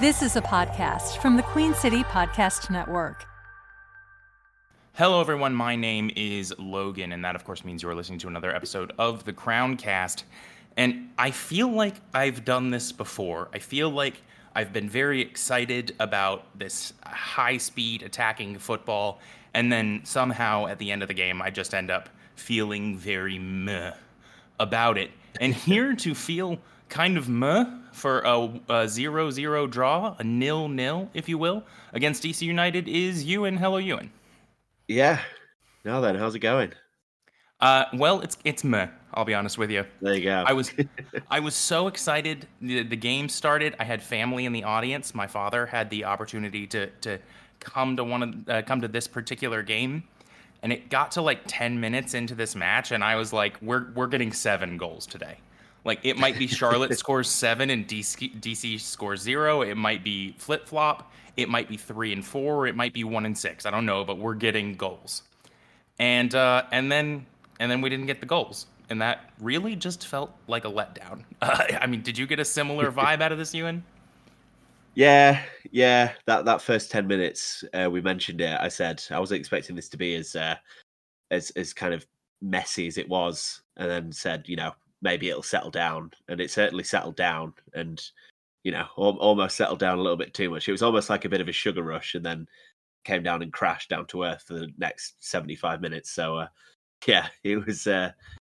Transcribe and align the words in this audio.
This 0.00 0.22
is 0.22 0.34
a 0.34 0.42
podcast 0.42 1.18
from 1.18 1.36
the 1.36 1.44
Queen 1.44 1.72
City 1.72 2.02
Podcast 2.02 2.68
Network. 2.68 3.26
Hello, 4.94 5.20
everyone. 5.20 5.54
My 5.54 5.76
name 5.76 6.10
is 6.16 6.52
Logan, 6.58 7.12
and 7.12 7.24
that, 7.24 7.36
of 7.36 7.44
course, 7.44 7.64
means 7.64 7.80
you 7.80 7.88
are 7.88 7.94
listening 7.94 8.18
to 8.18 8.26
another 8.26 8.52
episode 8.52 8.92
of 8.98 9.24
the 9.24 9.32
Crown 9.32 9.76
Cast. 9.76 10.24
And 10.76 11.10
I 11.16 11.30
feel 11.30 11.68
like 11.68 11.94
I've 12.12 12.44
done 12.44 12.70
this 12.70 12.90
before. 12.90 13.48
I 13.54 13.60
feel 13.60 13.88
like 13.88 14.20
I've 14.56 14.72
been 14.72 14.88
very 14.88 15.20
excited 15.20 15.94
about 16.00 16.58
this 16.58 16.92
high 17.06 17.58
speed 17.58 18.02
attacking 18.02 18.58
football, 18.58 19.20
and 19.54 19.70
then 19.70 20.00
somehow 20.02 20.66
at 20.66 20.80
the 20.80 20.90
end 20.90 21.02
of 21.02 21.08
the 21.08 21.14
game, 21.14 21.40
I 21.40 21.50
just 21.50 21.72
end 21.72 21.92
up 21.92 22.08
feeling 22.34 22.98
very 22.98 23.38
meh 23.38 23.92
about 24.58 24.98
it. 24.98 25.12
And 25.40 25.54
here 25.54 25.94
to 25.94 26.16
feel 26.16 26.58
kind 26.88 27.16
of 27.16 27.28
meh 27.28 27.64
for 27.92 28.20
a, 28.20 28.60
a 28.68 28.88
zero 28.88 29.30
zero 29.30 29.66
draw, 29.66 30.16
a 30.18 30.24
nil 30.24 30.68
nil, 30.68 31.08
if 31.14 31.28
you 31.28 31.38
will, 31.38 31.64
against 31.92 32.22
DC 32.22 32.42
United 32.42 32.88
is 32.88 33.24
Ewan. 33.24 33.56
Hello, 33.56 33.78
Ewan. 33.78 34.10
Yeah. 34.88 35.20
Now 35.84 36.00
then, 36.00 36.14
how's 36.14 36.34
it 36.34 36.40
going? 36.40 36.72
Uh, 37.60 37.84
well, 37.94 38.20
it's 38.20 38.36
it's 38.44 38.64
meh. 38.64 38.88
I'll 39.14 39.24
be 39.24 39.34
honest 39.34 39.58
with 39.58 39.70
you. 39.70 39.84
There 40.00 40.14
you 40.14 40.24
go. 40.24 40.44
I 40.46 40.52
was 40.52 40.72
I 41.30 41.40
was 41.40 41.54
so 41.54 41.86
excited. 41.86 42.46
The, 42.60 42.82
the 42.82 42.96
game 42.96 43.28
started. 43.28 43.76
I 43.78 43.84
had 43.84 44.02
family 44.02 44.44
in 44.44 44.52
the 44.52 44.64
audience. 44.64 45.14
My 45.14 45.26
father 45.26 45.66
had 45.66 45.88
the 45.90 46.04
opportunity 46.04 46.66
to 46.68 46.86
to 47.02 47.18
come 47.60 47.96
to 47.96 48.04
one 48.04 48.22
of 48.22 48.48
uh, 48.48 48.62
come 48.62 48.80
to 48.80 48.88
this 48.88 49.06
particular 49.06 49.62
game, 49.62 50.02
and 50.62 50.72
it 50.72 50.90
got 50.90 51.12
to 51.12 51.22
like 51.22 51.40
ten 51.46 51.80
minutes 51.80 52.14
into 52.14 52.34
this 52.34 52.54
match, 52.54 52.92
and 52.92 53.04
I 53.04 53.16
was 53.16 53.32
like, 53.32 53.60
"We're 53.62 53.92
we're 53.94 54.08
getting 54.08 54.32
seven 54.32 54.76
goals 54.76 55.06
today." 55.06 55.38
Like 55.84 56.00
it 56.02 56.16
might 56.16 56.38
be 56.38 56.46
Charlotte 56.46 56.98
scores 56.98 57.28
seven 57.28 57.70
and 57.70 57.86
DC, 57.86 58.40
DC 58.40 58.80
scores 58.80 59.20
zero. 59.20 59.62
It 59.62 59.76
might 59.76 60.02
be 60.02 60.34
flip 60.38 60.66
flop. 60.66 61.12
It 61.36 61.48
might 61.48 61.68
be 61.68 61.76
three 61.76 62.12
and 62.12 62.24
four. 62.24 62.66
It 62.66 62.76
might 62.76 62.92
be 62.92 63.04
one 63.04 63.26
and 63.26 63.36
six. 63.36 63.66
I 63.66 63.70
don't 63.70 63.86
know, 63.86 64.04
but 64.04 64.18
we're 64.18 64.34
getting 64.34 64.74
goals, 64.74 65.22
and 65.98 66.34
uh, 66.34 66.64
and 66.72 66.90
then 66.90 67.26
and 67.60 67.70
then 67.70 67.80
we 67.80 67.90
didn't 67.90 68.06
get 68.06 68.20
the 68.20 68.26
goals 68.26 68.66
and 68.90 69.00
that 69.00 69.30
really 69.40 69.76
just 69.76 70.06
felt 70.06 70.30
like 70.46 70.64
a 70.64 70.70
letdown. 70.70 71.24
Uh, 71.40 71.64
I 71.80 71.86
mean, 71.86 72.02
did 72.02 72.18
you 72.18 72.26
get 72.26 72.38
a 72.38 72.44
similar 72.44 72.90
vibe 72.92 73.20
out 73.20 73.32
of 73.32 73.38
this, 73.38 73.54
Ewan? 73.54 73.84
Yeah, 74.94 75.42
yeah. 75.72 76.12
That 76.26 76.44
that 76.44 76.62
first 76.62 76.90
ten 76.90 77.06
minutes, 77.06 77.64
uh, 77.74 77.88
we 77.90 78.00
mentioned 78.00 78.40
it. 78.40 78.56
I 78.60 78.68
said 78.68 79.02
I 79.10 79.18
wasn't 79.18 79.40
expecting 79.40 79.74
this 79.74 79.88
to 79.88 79.96
be 79.96 80.14
as 80.14 80.36
uh, 80.36 80.54
as 81.30 81.50
as 81.50 81.72
kind 81.72 81.92
of 81.92 82.06
messy 82.40 82.86
as 82.86 82.96
it 82.96 83.08
was, 83.08 83.62
and 83.76 83.90
then 83.90 84.12
said, 84.12 84.44
you 84.46 84.56
know, 84.56 84.72
maybe 85.04 85.28
it'll 85.28 85.42
settle 85.42 85.70
down, 85.70 86.10
and 86.28 86.40
it 86.40 86.50
certainly 86.50 86.84
settled 86.84 87.16
down, 87.16 87.54
and 87.74 88.02
you 88.64 88.72
know, 88.72 88.86
almost 88.96 89.56
settled 89.56 89.78
down 89.78 89.98
a 89.98 90.02
little 90.02 90.16
bit 90.16 90.34
too 90.34 90.50
much. 90.50 90.68
It 90.68 90.72
was 90.72 90.82
almost 90.82 91.10
like 91.10 91.24
a 91.24 91.28
bit 91.28 91.42
of 91.42 91.48
a 91.48 91.52
sugar 91.52 91.82
rush, 91.82 92.14
and 92.16 92.24
then 92.24 92.48
came 93.04 93.22
down 93.22 93.42
and 93.42 93.52
crashed 93.52 93.90
down 93.90 94.06
to 94.06 94.24
earth 94.24 94.42
for 94.46 94.54
the 94.54 94.68
next 94.78 95.14
seventy 95.20 95.54
five 95.54 95.80
minutes. 95.80 96.10
So, 96.10 96.38
uh, 96.38 96.48
yeah, 97.06 97.28
it 97.44 97.64
was. 97.64 97.86
Uh, 97.86 98.10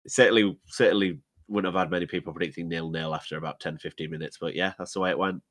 certainly 0.07 0.57
certainly 0.67 1.19
wouldn't 1.47 1.73
have 1.73 1.79
had 1.79 1.91
many 1.91 2.05
people 2.05 2.33
predicting 2.33 2.67
nil 2.67 2.89
nil 2.89 3.13
after 3.13 3.37
about 3.37 3.59
10 3.59 3.77
15 3.77 4.09
minutes 4.09 4.37
but 4.39 4.55
yeah 4.55 4.73
that's 4.77 4.93
the 4.93 4.99
way 4.99 5.09
it 5.09 5.17
went 5.17 5.41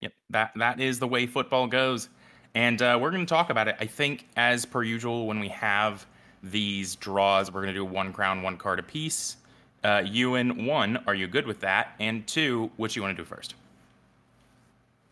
yep 0.00 0.12
that 0.30 0.52
that 0.56 0.80
is 0.80 0.98
the 0.98 1.08
way 1.08 1.26
football 1.26 1.66
goes 1.66 2.08
and 2.54 2.82
uh, 2.82 2.96
we're 3.00 3.10
going 3.10 3.24
to 3.24 3.28
talk 3.28 3.50
about 3.50 3.68
it 3.68 3.76
i 3.80 3.86
think 3.86 4.26
as 4.36 4.64
per 4.64 4.82
usual 4.82 5.26
when 5.26 5.40
we 5.40 5.48
have 5.48 6.06
these 6.42 6.96
draws 6.96 7.52
we're 7.52 7.62
going 7.62 7.72
to 7.72 7.78
do 7.78 7.84
one 7.84 8.12
crown 8.12 8.42
one 8.42 8.56
card 8.56 8.78
a 8.78 8.82
piece 8.82 9.36
uh, 9.84 10.02
ewan 10.04 10.66
one 10.66 11.02
are 11.06 11.14
you 11.14 11.26
good 11.26 11.46
with 11.46 11.60
that 11.60 11.94
and 12.00 12.26
two 12.26 12.70
what 12.76 12.96
you 12.96 13.02
want 13.02 13.16
to 13.16 13.22
do 13.22 13.26
first 13.26 13.54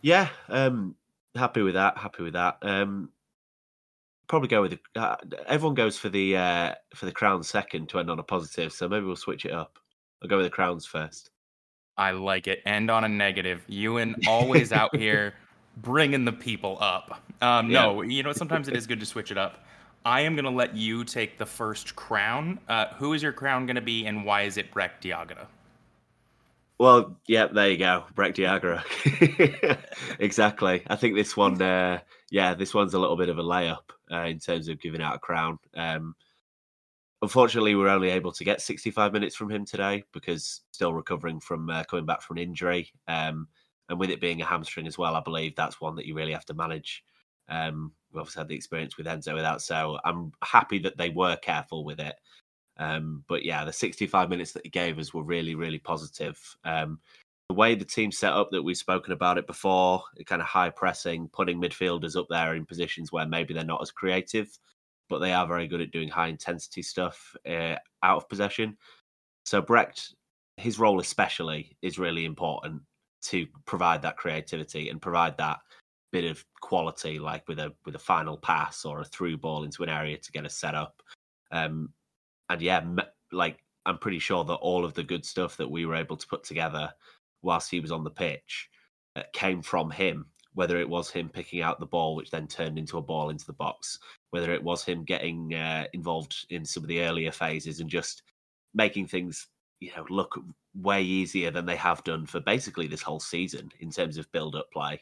yeah 0.00 0.28
um 0.48 0.94
happy 1.34 1.62
with 1.62 1.74
that 1.74 1.96
happy 1.96 2.22
with 2.22 2.32
that 2.32 2.58
um 2.62 3.08
probably 4.32 4.48
go 4.48 4.62
with 4.62 4.70
the, 4.70 5.00
uh, 5.00 5.16
everyone 5.46 5.74
goes 5.74 5.98
for 5.98 6.08
the 6.08 6.34
uh, 6.34 6.74
for 6.94 7.04
the 7.04 7.12
crown 7.12 7.42
second 7.42 7.86
to 7.90 7.98
end 7.98 8.10
on 8.10 8.18
a 8.18 8.22
positive. 8.22 8.72
So 8.72 8.88
maybe 8.88 9.04
we'll 9.04 9.14
switch 9.14 9.44
it 9.44 9.52
up. 9.52 9.78
I'll 10.22 10.28
go 10.28 10.38
with 10.38 10.46
the 10.46 10.50
crowns 10.50 10.86
first. 10.86 11.30
I 11.98 12.12
like 12.12 12.46
it. 12.46 12.62
End 12.64 12.90
on 12.90 13.04
a 13.04 13.08
negative. 13.08 13.62
Ewan 13.68 14.16
always 14.26 14.72
out 14.72 14.96
here 14.96 15.34
bringing 15.76 16.24
the 16.24 16.32
people 16.32 16.78
up. 16.80 17.20
Um, 17.42 17.70
yeah. 17.70 17.82
No, 17.82 18.00
you 18.00 18.22
know 18.22 18.32
sometimes 18.32 18.68
it 18.68 18.74
is 18.74 18.86
good 18.86 19.00
to 19.00 19.06
switch 19.06 19.30
it 19.30 19.36
up. 19.36 19.66
I 20.04 20.22
am 20.22 20.34
going 20.34 20.44
to 20.44 20.50
let 20.50 20.76
you 20.76 21.04
take 21.04 21.38
the 21.38 21.46
first 21.46 21.94
crown. 21.94 22.58
Uh, 22.68 22.86
who 22.96 23.12
is 23.12 23.22
your 23.22 23.32
crown 23.32 23.66
going 23.66 23.76
to 23.76 23.82
be, 23.82 24.06
and 24.06 24.24
why 24.24 24.42
is 24.42 24.56
it 24.56 24.70
Brecht 24.72 25.04
Dejaegere? 25.04 25.46
Well, 26.78 27.16
yeah, 27.28 27.46
there 27.46 27.70
you 27.70 27.76
go, 27.76 28.04
Brecht 28.14 28.36
Dejaegere. 28.36 29.78
exactly. 30.18 30.82
I 30.88 30.96
think 30.96 31.14
this 31.14 31.36
one, 31.36 31.60
uh, 31.62 32.00
yeah, 32.30 32.54
this 32.54 32.74
one's 32.74 32.94
a 32.94 32.98
little 32.98 33.16
bit 33.16 33.28
of 33.28 33.38
a 33.38 33.42
layup 33.42 33.90
uh, 34.10 34.24
in 34.24 34.40
terms 34.40 34.68
of 34.68 34.80
giving 34.80 35.00
out 35.00 35.14
a 35.14 35.20
crown. 35.20 35.58
Um, 35.76 36.14
unfortunately, 37.20 37.76
we 37.76 37.84
are 37.84 37.88
only 37.88 38.10
able 38.10 38.32
to 38.32 38.44
get 38.44 38.60
65 38.60 39.12
minutes 39.12 39.36
from 39.36 39.50
him 39.50 39.64
today 39.64 40.02
because 40.12 40.62
still 40.72 40.92
recovering 40.92 41.38
from 41.38 41.70
uh, 41.70 41.84
coming 41.84 42.06
back 42.06 42.22
from 42.22 42.38
an 42.38 42.42
injury. 42.42 42.90
Um, 43.06 43.46
and 43.88 44.00
with 44.00 44.10
it 44.10 44.20
being 44.20 44.42
a 44.42 44.46
hamstring 44.46 44.88
as 44.88 44.98
well, 44.98 45.14
I 45.14 45.20
believe 45.20 45.54
that's 45.54 45.80
one 45.80 45.94
that 45.96 46.06
you 46.06 46.16
really 46.16 46.32
have 46.32 46.46
to 46.46 46.54
manage. 46.54 47.04
Um, 47.48 47.92
we 48.12 48.20
obviously 48.20 48.40
had 48.40 48.48
the 48.48 48.54
experience 48.54 48.96
with 48.96 49.06
Enzo 49.06 49.34
without, 49.34 49.62
so 49.62 49.98
I'm 50.04 50.32
happy 50.42 50.78
that 50.80 50.96
they 50.96 51.10
were 51.10 51.36
careful 51.36 51.84
with 51.84 52.00
it. 52.00 52.14
Um, 52.78 53.24
but 53.28 53.44
yeah, 53.44 53.64
the 53.64 53.72
65 53.72 54.28
minutes 54.28 54.52
that 54.52 54.64
he 54.64 54.70
gave 54.70 54.98
us 54.98 55.12
were 55.12 55.22
really, 55.22 55.54
really 55.54 55.78
positive. 55.78 56.38
Um, 56.64 56.98
the 57.48 57.54
way 57.54 57.74
the 57.74 57.84
team 57.84 58.10
set 58.10 58.32
up 58.32 58.50
that 58.50 58.62
we've 58.62 58.76
spoken 58.76 59.12
about 59.12 59.38
it 59.38 59.46
before, 59.46 60.02
kind 60.26 60.40
of 60.40 60.48
high 60.48 60.70
pressing, 60.70 61.28
putting 61.28 61.60
midfielders 61.60 62.16
up 62.16 62.26
there 62.30 62.54
in 62.54 62.64
positions 62.64 63.12
where 63.12 63.26
maybe 63.26 63.52
they're 63.52 63.64
not 63.64 63.82
as 63.82 63.90
creative, 63.90 64.48
but 65.10 65.18
they 65.18 65.32
are 65.32 65.46
very 65.46 65.68
good 65.68 65.82
at 65.82 65.90
doing 65.90 66.08
high 66.08 66.28
intensity 66.28 66.82
stuff 66.82 67.36
uh, 67.46 67.76
out 68.02 68.16
of 68.16 68.28
possession. 68.28 68.76
So 69.44 69.60
Brecht, 69.60 70.14
his 70.56 70.78
role 70.78 71.00
especially 71.00 71.76
is 71.82 71.98
really 71.98 72.24
important 72.24 72.80
to 73.22 73.46
provide 73.66 74.02
that 74.02 74.16
creativity 74.16 74.88
and 74.88 75.00
provide 75.00 75.36
that 75.36 75.58
bit 76.12 76.24
of 76.24 76.44
quality, 76.60 77.18
like 77.18 77.48
with 77.48 77.58
a 77.58 77.72
with 77.84 77.96
a 77.96 77.98
final 77.98 78.36
pass 78.36 78.84
or 78.84 79.00
a 79.00 79.04
through 79.04 79.38
ball 79.38 79.64
into 79.64 79.82
an 79.82 79.88
area 79.88 80.18
to 80.18 80.32
get 80.32 80.46
us 80.46 80.54
set 80.56 80.74
up. 80.74 81.02
Um, 81.50 81.90
and 82.48 82.62
yeah, 82.62 82.84
like 83.32 83.58
I'm 83.86 83.98
pretty 83.98 84.18
sure 84.18 84.44
that 84.44 84.54
all 84.54 84.84
of 84.84 84.94
the 84.94 85.02
good 85.02 85.24
stuff 85.24 85.56
that 85.56 85.70
we 85.70 85.86
were 85.86 85.96
able 85.96 86.16
to 86.16 86.26
put 86.26 86.44
together 86.44 86.92
whilst 87.42 87.70
he 87.70 87.80
was 87.80 87.90
on 87.90 88.04
the 88.04 88.10
pitch 88.10 88.68
uh, 89.16 89.22
came 89.32 89.62
from 89.62 89.90
him. 89.90 90.26
Whether 90.54 90.78
it 90.78 90.88
was 90.88 91.10
him 91.10 91.30
picking 91.30 91.62
out 91.62 91.80
the 91.80 91.86
ball, 91.86 92.14
which 92.14 92.30
then 92.30 92.46
turned 92.46 92.78
into 92.78 92.98
a 92.98 93.02
ball 93.02 93.30
into 93.30 93.46
the 93.46 93.54
box, 93.54 93.98
whether 94.32 94.52
it 94.52 94.62
was 94.62 94.84
him 94.84 95.02
getting 95.02 95.54
uh, 95.54 95.86
involved 95.94 96.44
in 96.50 96.66
some 96.66 96.82
of 96.82 96.88
the 96.88 97.00
earlier 97.00 97.32
phases 97.32 97.80
and 97.80 97.88
just 97.88 98.22
making 98.74 99.06
things, 99.06 99.48
you 99.80 99.90
know, 99.96 100.04
look 100.10 100.38
way 100.74 101.02
easier 101.02 101.50
than 101.50 101.64
they 101.64 101.76
have 101.76 102.04
done 102.04 102.26
for 102.26 102.38
basically 102.40 102.86
this 102.86 103.00
whole 103.00 103.18
season 103.18 103.70
in 103.80 103.90
terms 103.90 104.18
of 104.18 104.30
build-up 104.30 104.70
play. 104.70 105.00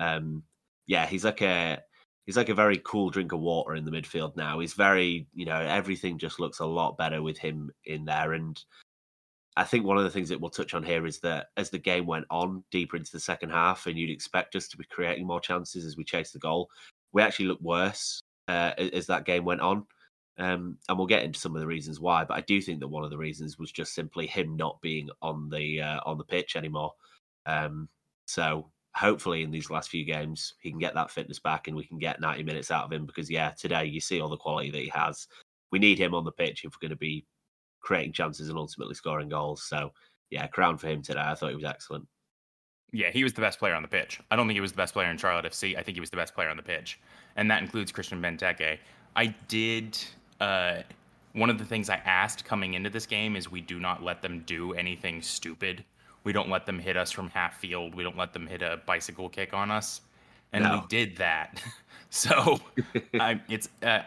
Um, 0.00 0.42
yeah, 0.86 1.06
he's 1.06 1.24
like 1.24 1.42
a 1.42 1.80
he's 2.26 2.36
like 2.36 2.48
a 2.48 2.54
very 2.54 2.80
cool 2.84 3.10
drink 3.10 3.32
of 3.32 3.40
water 3.40 3.74
in 3.74 3.84
the 3.84 3.90
midfield 3.90 4.36
now. 4.36 4.58
He's 4.58 4.74
very, 4.74 5.26
you 5.34 5.46
know, 5.46 5.60
everything 5.60 6.18
just 6.18 6.40
looks 6.40 6.60
a 6.60 6.66
lot 6.66 6.96
better 6.96 7.22
with 7.22 7.38
him 7.38 7.70
in 7.84 8.04
there. 8.04 8.32
And 8.32 8.60
I 9.56 9.64
think 9.64 9.84
one 9.84 9.98
of 9.98 10.04
the 10.04 10.10
things 10.10 10.28
that 10.28 10.40
we'll 10.40 10.50
touch 10.50 10.74
on 10.74 10.82
here 10.82 11.06
is 11.06 11.18
that 11.20 11.48
as 11.56 11.70
the 11.70 11.78
game 11.78 12.06
went 12.06 12.26
on 12.30 12.64
deeper 12.70 12.96
into 12.96 13.12
the 13.12 13.20
second 13.20 13.50
half, 13.50 13.86
and 13.86 13.98
you'd 13.98 14.10
expect 14.10 14.56
us 14.56 14.68
to 14.68 14.76
be 14.76 14.84
creating 14.84 15.26
more 15.26 15.40
chances 15.40 15.84
as 15.84 15.96
we 15.96 16.04
chase 16.04 16.30
the 16.30 16.38
goal, 16.38 16.70
we 17.12 17.22
actually 17.22 17.46
looked 17.46 17.62
worse 17.62 18.20
uh, 18.48 18.72
as 18.78 19.06
that 19.06 19.26
game 19.26 19.44
went 19.44 19.60
on. 19.60 19.86
Um, 20.38 20.78
and 20.88 20.96
we'll 20.96 21.06
get 21.06 21.24
into 21.24 21.38
some 21.38 21.54
of 21.54 21.60
the 21.60 21.66
reasons 21.66 22.00
why, 22.00 22.24
but 22.24 22.34
I 22.34 22.40
do 22.40 22.62
think 22.62 22.80
that 22.80 22.88
one 22.88 23.04
of 23.04 23.10
the 23.10 23.18
reasons 23.18 23.58
was 23.58 23.72
just 23.72 23.94
simply 23.94 24.26
him 24.26 24.56
not 24.56 24.80
being 24.80 25.10
on 25.20 25.50
the 25.50 25.82
uh, 25.82 26.00
on 26.06 26.16
the 26.16 26.24
pitch 26.24 26.56
anymore. 26.56 26.94
Um, 27.44 27.88
so 28.26 28.70
hopefully 28.94 29.42
in 29.42 29.50
these 29.50 29.70
last 29.70 29.88
few 29.88 30.04
games 30.04 30.54
he 30.60 30.70
can 30.70 30.78
get 30.78 30.94
that 30.94 31.10
fitness 31.10 31.38
back 31.38 31.68
and 31.68 31.76
we 31.76 31.84
can 31.84 31.98
get 31.98 32.20
90 32.20 32.42
minutes 32.42 32.70
out 32.70 32.84
of 32.84 32.92
him 32.92 33.06
because 33.06 33.30
yeah 33.30 33.50
today 33.50 33.84
you 33.84 34.00
see 34.00 34.20
all 34.20 34.28
the 34.28 34.36
quality 34.36 34.70
that 34.70 34.82
he 34.82 34.90
has 34.92 35.28
we 35.70 35.78
need 35.78 35.98
him 35.98 36.14
on 36.14 36.24
the 36.24 36.32
pitch 36.32 36.64
if 36.64 36.72
we're 36.72 36.88
going 36.88 36.90
to 36.90 36.96
be 36.96 37.24
creating 37.80 38.12
chances 38.12 38.48
and 38.48 38.58
ultimately 38.58 38.94
scoring 38.94 39.28
goals. 39.28 39.62
So 39.62 39.92
yeah, 40.30 40.46
crown 40.46 40.78
for 40.78 40.88
him 40.88 41.02
today. 41.02 41.22
I 41.22 41.34
thought 41.34 41.50
he 41.50 41.56
was 41.56 41.64
excellent. 41.64 42.06
Yeah, 42.92 43.10
he 43.10 43.22
was 43.22 43.32
the 43.32 43.40
best 43.40 43.58
player 43.58 43.74
on 43.74 43.82
the 43.82 43.88
pitch. 43.88 44.20
I 44.30 44.36
don't 44.36 44.46
think 44.46 44.56
he 44.56 44.60
was 44.60 44.72
the 44.72 44.76
best 44.76 44.92
player 44.92 45.10
in 45.10 45.16
Charlotte 45.16 45.44
FC. 45.44 45.76
I 45.76 45.82
think 45.82 45.96
he 45.96 46.00
was 46.00 46.10
the 46.10 46.16
best 46.16 46.34
player 46.34 46.48
on 46.48 46.56
the 46.56 46.62
pitch, 46.62 47.00
and 47.36 47.48
that 47.50 47.62
includes 47.62 47.92
Christian 47.92 48.20
Benteke. 48.20 48.78
I 49.14 49.26
did. 49.48 49.96
Uh, 50.40 50.82
one 51.32 51.50
of 51.50 51.58
the 51.58 51.64
things 51.64 51.88
I 51.88 51.96
asked 52.04 52.44
coming 52.44 52.74
into 52.74 52.90
this 52.90 53.06
game 53.06 53.36
is 53.36 53.48
we 53.48 53.60
do 53.60 53.78
not 53.78 54.02
let 54.02 54.22
them 54.22 54.42
do 54.44 54.72
anything 54.72 55.22
stupid. 55.22 55.84
We 56.24 56.32
don't 56.32 56.50
let 56.50 56.66
them 56.66 56.78
hit 56.78 56.96
us 56.96 57.10
from 57.10 57.30
half 57.30 57.58
field. 57.58 57.94
We 57.94 58.02
don't 58.02 58.16
let 58.16 58.32
them 58.32 58.46
hit 58.46 58.62
a 58.62 58.80
bicycle 58.86 59.28
kick 59.28 59.54
on 59.54 59.70
us, 59.70 60.02
and 60.52 60.64
no. 60.64 60.80
we 60.80 60.86
did 60.88 61.16
that. 61.16 61.62
so 62.10 62.60
I, 63.14 63.40
it's 63.48 63.68
uh, 63.82 64.00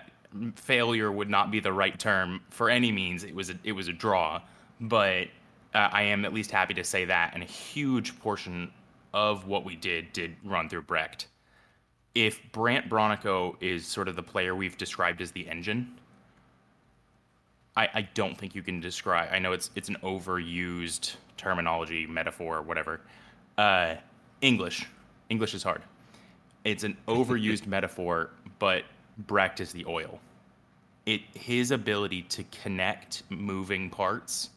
failure 0.56 1.12
would 1.12 1.30
not 1.30 1.52
be 1.52 1.60
the 1.60 1.74
right 1.74 1.98
term 1.98 2.42
for 2.50 2.70
any 2.70 2.92
means. 2.92 3.24
It 3.24 3.36
was 3.36 3.50
a, 3.50 3.56
it 3.64 3.72
was 3.72 3.88
a 3.88 3.94
draw, 3.94 4.42
but 4.80 5.28
uh, 5.74 5.90
I 5.92 6.04
am 6.04 6.26
at 6.26 6.34
least 6.34 6.52
happy 6.52 6.74
to 6.76 6.84
say 6.84 7.06
that. 7.06 7.32
And 7.34 7.44
a 7.44 7.48
huge 7.48 8.20
portion 8.20 8.72
of 9.14 9.48
what 9.48 9.66
we 9.66 9.76
did 9.76 10.12
did 10.14 10.36
run 10.44 10.70
through 10.70 10.84
Brecht. 10.84 11.28
If 12.16 12.40
Brandt 12.52 12.90
Bronico 12.90 13.56
is 13.60 13.88
sort 13.88 14.08
of 14.08 14.16
the 14.16 14.24
player 14.24 14.56
we've 14.56 14.78
described 14.78 15.22
as 15.22 15.32
the 15.32 15.48
engine, 15.48 15.96
I, 17.76 17.90
I 17.94 18.02
don't 18.14 18.38
think 18.38 18.56
you 18.56 18.62
can 18.62 18.80
describe. 18.80 19.30
I 19.32 19.40
know 19.40 19.52
it's 19.52 19.72
it's 19.76 19.90
an 19.90 19.98
overused 20.04 21.16
terminology, 21.38 22.06
metaphor, 22.06 22.62
whatever. 22.62 23.02
Uh, 23.58 23.96
English, 24.42 24.86
English 25.30 25.54
is 25.54 25.64
hard. 25.64 25.82
It's 26.64 26.84
an 26.84 26.98
overused 27.08 27.68
metaphor, 27.76 28.30
but 28.60 28.84
Brecht 29.18 29.60
is 29.60 29.72
the 29.72 29.86
oil. 29.86 30.20
It 31.06 31.22
his 31.34 31.72
ability 31.72 32.24
to 32.24 32.44
connect 32.46 33.24
moving 33.30 33.90
parts 33.90 34.50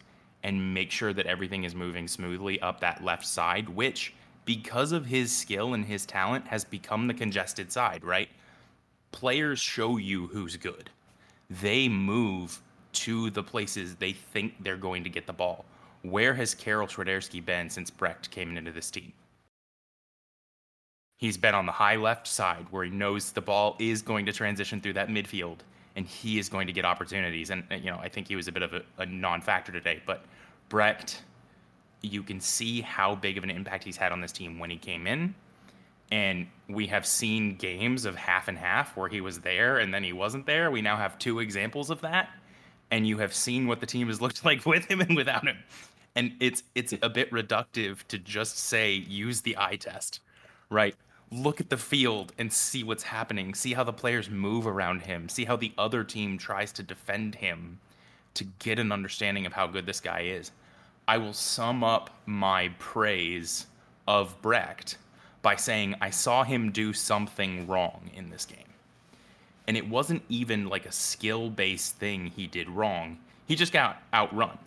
and 0.42 0.74
make 0.74 0.90
sure 0.90 1.12
that 1.12 1.26
everything 1.26 1.64
is 1.64 1.74
moving 1.74 2.06
smoothly 2.06 2.60
up 2.60 2.80
that 2.80 3.02
left 3.02 3.26
side, 3.26 3.68
which 3.68 4.14
because 4.44 4.92
of 4.92 5.06
his 5.06 5.32
skill 5.32 5.74
and 5.74 5.84
his 5.84 6.06
talent 6.06 6.46
has 6.46 6.64
become 6.64 7.08
the 7.08 7.14
congested 7.14 7.72
side, 7.72 8.04
right? 8.04 8.28
Players 9.10 9.58
show 9.58 9.96
you 9.96 10.28
who's 10.28 10.56
good. 10.56 10.90
They 11.50 11.88
move 11.88 12.62
to 12.96 13.30
the 13.30 13.42
places 13.42 13.96
they 13.96 14.12
think 14.12 14.54
they're 14.60 14.76
going 14.76 15.04
to 15.04 15.10
get 15.10 15.26
the 15.26 15.32
ball. 15.32 15.64
Where 16.02 16.34
has 16.34 16.54
Karol 16.54 16.86
Swiderski 16.86 17.44
been 17.44 17.68
since 17.68 17.90
Brecht 17.90 18.30
came 18.30 18.56
into 18.56 18.72
this 18.72 18.90
team? 18.90 19.12
He's 21.18 21.36
been 21.36 21.54
on 21.54 21.66
the 21.66 21.72
high 21.72 21.96
left 21.96 22.26
side 22.26 22.66
where 22.70 22.84
he 22.84 22.90
knows 22.90 23.32
the 23.32 23.40
ball 23.40 23.76
is 23.78 24.02
going 24.02 24.26
to 24.26 24.32
transition 24.32 24.80
through 24.80 24.92
that 24.94 25.08
midfield 25.08 25.58
and 25.96 26.06
he 26.06 26.38
is 26.38 26.48
going 26.48 26.66
to 26.66 26.72
get 26.72 26.84
opportunities. 26.84 27.50
And, 27.50 27.64
you 27.70 27.90
know, 27.90 27.98
I 27.98 28.08
think 28.08 28.28
he 28.28 28.36
was 28.36 28.48
a 28.48 28.52
bit 28.52 28.62
of 28.62 28.74
a, 28.74 28.82
a 28.98 29.06
non 29.06 29.40
factor 29.40 29.72
today, 29.72 30.02
but 30.04 30.24
Brecht, 30.68 31.22
you 32.02 32.22
can 32.22 32.40
see 32.40 32.82
how 32.82 33.14
big 33.14 33.38
of 33.38 33.44
an 33.44 33.50
impact 33.50 33.84
he's 33.84 33.96
had 33.96 34.12
on 34.12 34.20
this 34.20 34.32
team 34.32 34.58
when 34.58 34.70
he 34.70 34.76
came 34.76 35.06
in. 35.06 35.34
And 36.12 36.46
we 36.68 36.86
have 36.86 37.04
seen 37.04 37.56
games 37.56 38.04
of 38.04 38.14
half 38.14 38.46
and 38.46 38.56
half 38.56 38.96
where 38.96 39.08
he 39.08 39.20
was 39.20 39.40
there 39.40 39.78
and 39.78 39.92
then 39.92 40.04
he 40.04 40.12
wasn't 40.12 40.46
there. 40.46 40.70
We 40.70 40.82
now 40.82 40.96
have 40.96 41.18
two 41.18 41.40
examples 41.40 41.90
of 41.90 42.02
that. 42.02 42.28
And 42.90 43.06
you 43.06 43.18
have 43.18 43.34
seen 43.34 43.66
what 43.66 43.80
the 43.80 43.86
team 43.86 44.08
has 44.08 44.20
looked 44.20 44.44
like 44.44 44.64
with 44.66 44.86
him 44.86 45.00
and 45.00 45.16
without 45.16 45.46
him. 45.46 45.58
And 46.14 46.32
it's 46.40 46.62
it's 46.74 46.94
a 47.02 47.08
bit 47.08 47.30
reductive 47.30 48.06
to 48.08 48.18
just 48.18 48.58
say 48.58 48.94
use 48.94 49.42
the 49.42 49.56
eye 49.58 49.76
test, 49.76 50.20
right? 50.70 50.94
Look 51.30 51.60
at 51.60 51.68
the 51.68 51.76
field 51.76 52.32
and 52.38 52.52
see 52.52 52.84
what's 52.84 53.02
happening. 53.02 53.54
See 53.54 53.74
how 53.74 53.84
the 53.84 53.92
players 53.92 54.30
move 54.30 54.66
around 54.66 55.02
him. 55.02 55.28
See 55.28 55.44
how 55.44 55.56
the 55.56 55.72
other 55.76 56.04
team 56.04 56.38
tries 56.38 56.72
to 56.72 56.82
defend 56.82 57.34
him 57.34 57.80
to 58.34 58.44
get 58.60 58.78
an 58.78 58.92
understanding 58.92 59.44
of 59.44 59.52
how 59.52 59.66
good 59.66 59.86
this 59.86 60.00
guy 60.00 60.20
is. 60.20 60.52
I 61.08 61.18
will 61.18 61.32
sum 61.32 61.84
up 61.84 62.10
my 62.26 62.68
praise 62.78 63.66
of 64.06 64.40
Brecht 64.42 64.98
by 65.42 65.56
saying 65.56 65.94
I 66.00 66.10
saw 66.10 66.44
him 66.44 66.72
do 66.72 66.92
something 66.92 67.66
wrong 67.66 68.10
in 68.14 68.30
this 68.30 68.44
game. 68.44 68.58
And 69.68 69.76
it 69.76 69.88
wasn't 69.88 70.22
even 70.28 70.68
like 70.68 70.86
a 70.86 70.92
skill 70.92 71.50
based 71.50 71.96
thing 71.96 72.26
he 72.26 72.46
did 72.46 72.68
wrong. 72.70 73.18
He 73.46 73.56
just 73.56 73.72
got 73.72 74.02
outrun. 74.14 74.58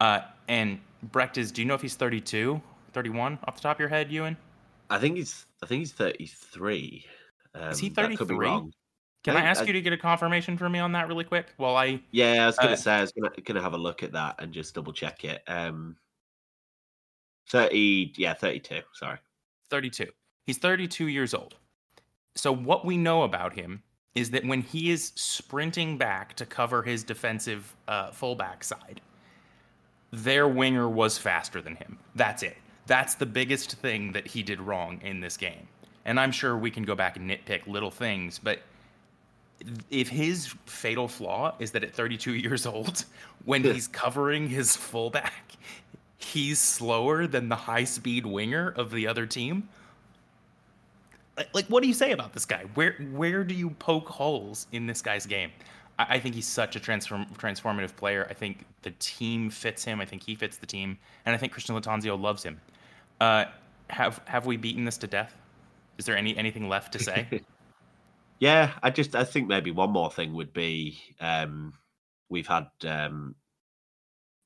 Uh, 0.00 0.20
and 0.48 0.78
Brecht 1.02 1.38
is, 1.38 1.50
do 1.52 1.60
you 1.60 1.66
know 1.68 1.74
if 1.74 1.82
he's 1.82 1.94
32, 1.96 2.60
31 2.92 3.38
off 3.44 3.56
the 3.56 3.60
top 3.62 3.76
of 3.76 3.80
your 3.80 3.88
head, 3.88 4.10
Ewan? 4.10 4.36
I 4.90 4.98
think 4.98 5.16
he's 5.16 5.46
I 5.62 5.66
think 5.66 5.80
he's 5.80 5.92
33. 5.92 7.04
Um, 7.54 7.62
is 7.70 7.78
he 7.78 7.88
that 7.90 8.02
could 8.02 8.28
be 8.28 8.34
33? 8.34 8.46
wrong. 8.46 8.72
Can 9.22 9.36
I, 9.36 9.40
I- 9.40 9.44
ask 9.44 9.62
I- 9.62 9.64
you 9.66 9.72
to 9.74 9.80
get 9.82 9.92
a 9.92 9.96
confirmation 9.98 10.56
for 10.56 10.68
me 10.68 10.78
on 10.78 10.92
that 10.92 11.08
really 11.08 11.24
quick? 11.24 11.48
While 11.58 11.76
I 11.76 12.00
Yeah, 12.12 12.44
I 12.44 12.46
was 12.46 12.56
gonna 12.56 12.72
Uh, 12.72 12.76
say 12.76 12.92
I 12.94 13.00
was 13.02 13.12
gonna, 13.12 13.30
gonna 13.44 13.60
have 13.62 13.74
a 13.74 13.78
look 13.78 14.02
at 14.02 14.12
that 14.12 14.36
and 14.38 14.52
just 14.52 14.74
double 14.74 14.92
check 14.92 15.24
it. 15.24 15.42
Um, 15.48 15.96
30, 17.50 18.14
yeah, 18.16 18.34
32. 18.34 18.80
Sorry. 18.94 19.18
32. 19.70 20.06
He's 20.46 20.58
32 20.58 21.06
years 21.08 21.34
old. 21.34 21.56
So 22.34 22.52
what 22.52 22.84
we 22.84 22.96
know 22.96 23.22
about 23.22 23.54
him 23.54 23.82
is 24.14 24.30
that 24.30 24.44
when 24.44 24.62
he 24.62 24.90
is 24.90 25.12
sprinting 25.14 25.96
back 25.96 26.34
to 26.34 26.46
cover 26.46 26.82
his 26.82 27.04
defensive 27.04 27.74
uh, 27.86 28.10
fullback 28.10 28.64
side, 28.64 29.00
their 30.10 30.48
winger 30.48 30.88
was 30.88 31.18
faster 31.18 31.62
than 31.62 31.76
him. 31.76 31.98
That's 32.14 32.42
it. 32.42 32.56
That's 32.86 33.14
the 33.14 33.26
biggest 33.26 33.72
thing 33.76 34.12
that 34.12 34.26
he 34.26 34.42
did 34.42 34.60
wrong 34.60 35.00
in 35.02 35.20
this 35.20 35.36
game. 35.36 35.68
And 36.04 36.18
I'm 36.18 36.32
sure 36.32 36.56
we 36.56 36.70
can 36.70 36.82
go 36.84 36.94
back 36.94 37.16
and 37.16 37.30
nitpick 37.30 37.66
little 37.66 37.90
things, 37.90 38.38
but 38.38 38.62
if 39.90 40.08
his 40.08 40.54
fatal 40.66 41.06
flaw 41.06 41.54
is 41.58 41.70
that 41.72 41.84
at 41.84 41.94
32 41.94 42.34
years 42.34 42.66
old, 42.66 43.04
when 43.44 43.62
he's 43.62 43.86
covering 43.86 44.48
his 44.48 44.76
fullback, 44.76 45.56
he's 46.18 46.58
slower 46.58 47.26
than 47.26 47.48
the 47.48 47.56
high 47.56 47.84
speed 47.84 48.26
winger 48.26 48.70
of 48.76 48.90
the 48.90 49.06
other 49.06 49.26
team. 49.26 49.68
Like, 51.52 51.66
what 51.66 51.82
do 51.82 51.88
you 51.88 51.94
say 51.94 52.12
about 52.12 52.32
this 52.32 52.44
guy? 52.44 52.64
Where 52.74 52.92
where 53.12 53.44
do 53.44 53.54
you 53.54 53.70
poke 53.70 54.08
holes 54.08 54.66
in 54.72 54.86
this 54.86 55.02
guy's 55.02 55.26
game? 55.26 55.50
I, 55.98 56.16
I 56.16 56.20
think 56.20 56.34
he's 56.34 56.46
such 56.46 56.76
a 56.76 56.80
transform, 56.80 57.26
transformative 57.36 57.94
player. 57.96 58.26
I 58.30 58.34
think 58.34 58.64
the 58.82 58.92
team 58.98 59.50
fits 59.50 59.84
him. 59.84 60.00
I 60.00 60.04
think 60.04 60.22
he 60.22 60.34
fits 60.34 60.56
the 60.56 60.66
team, 60.66 60.98
and 61.24 61.34
I 61.34 61.38
think 61.38 61.52
Christian 61.52 61.74
Lattanzio 61.74 62.20
loves 62.20 62.42
him. 62.42 62.60
Uh, 63.20 63.46
have 63.88 64.20
have 64.26 64.46
we 64.46 64.56
beaten 64.56 64.84
this 64.84 64.98
to 64.98 65.06
death? 65.06 65.36
Is 65.98 66.06
there 66.06 66.16
any 66.16 66.36
anything 66.36 66.68
left 66.68 66.92
to 66.94 66.98
say? 66.98 67.26
Yeah, 68.40 68.72
I 68.82 68.88
just 68.88 69.14
I 69.14 69.24
think 69.24 69.48
maybe 69.48 69.70
one 69.70 69.90
more 69.90 70.10
thing 70.10 70.32
would 70.32 70.54
be 70.54 70.98
um, 71.20 71.74
we've 72.30 72.46
had 72.46 72.68
um, 72.86 73.34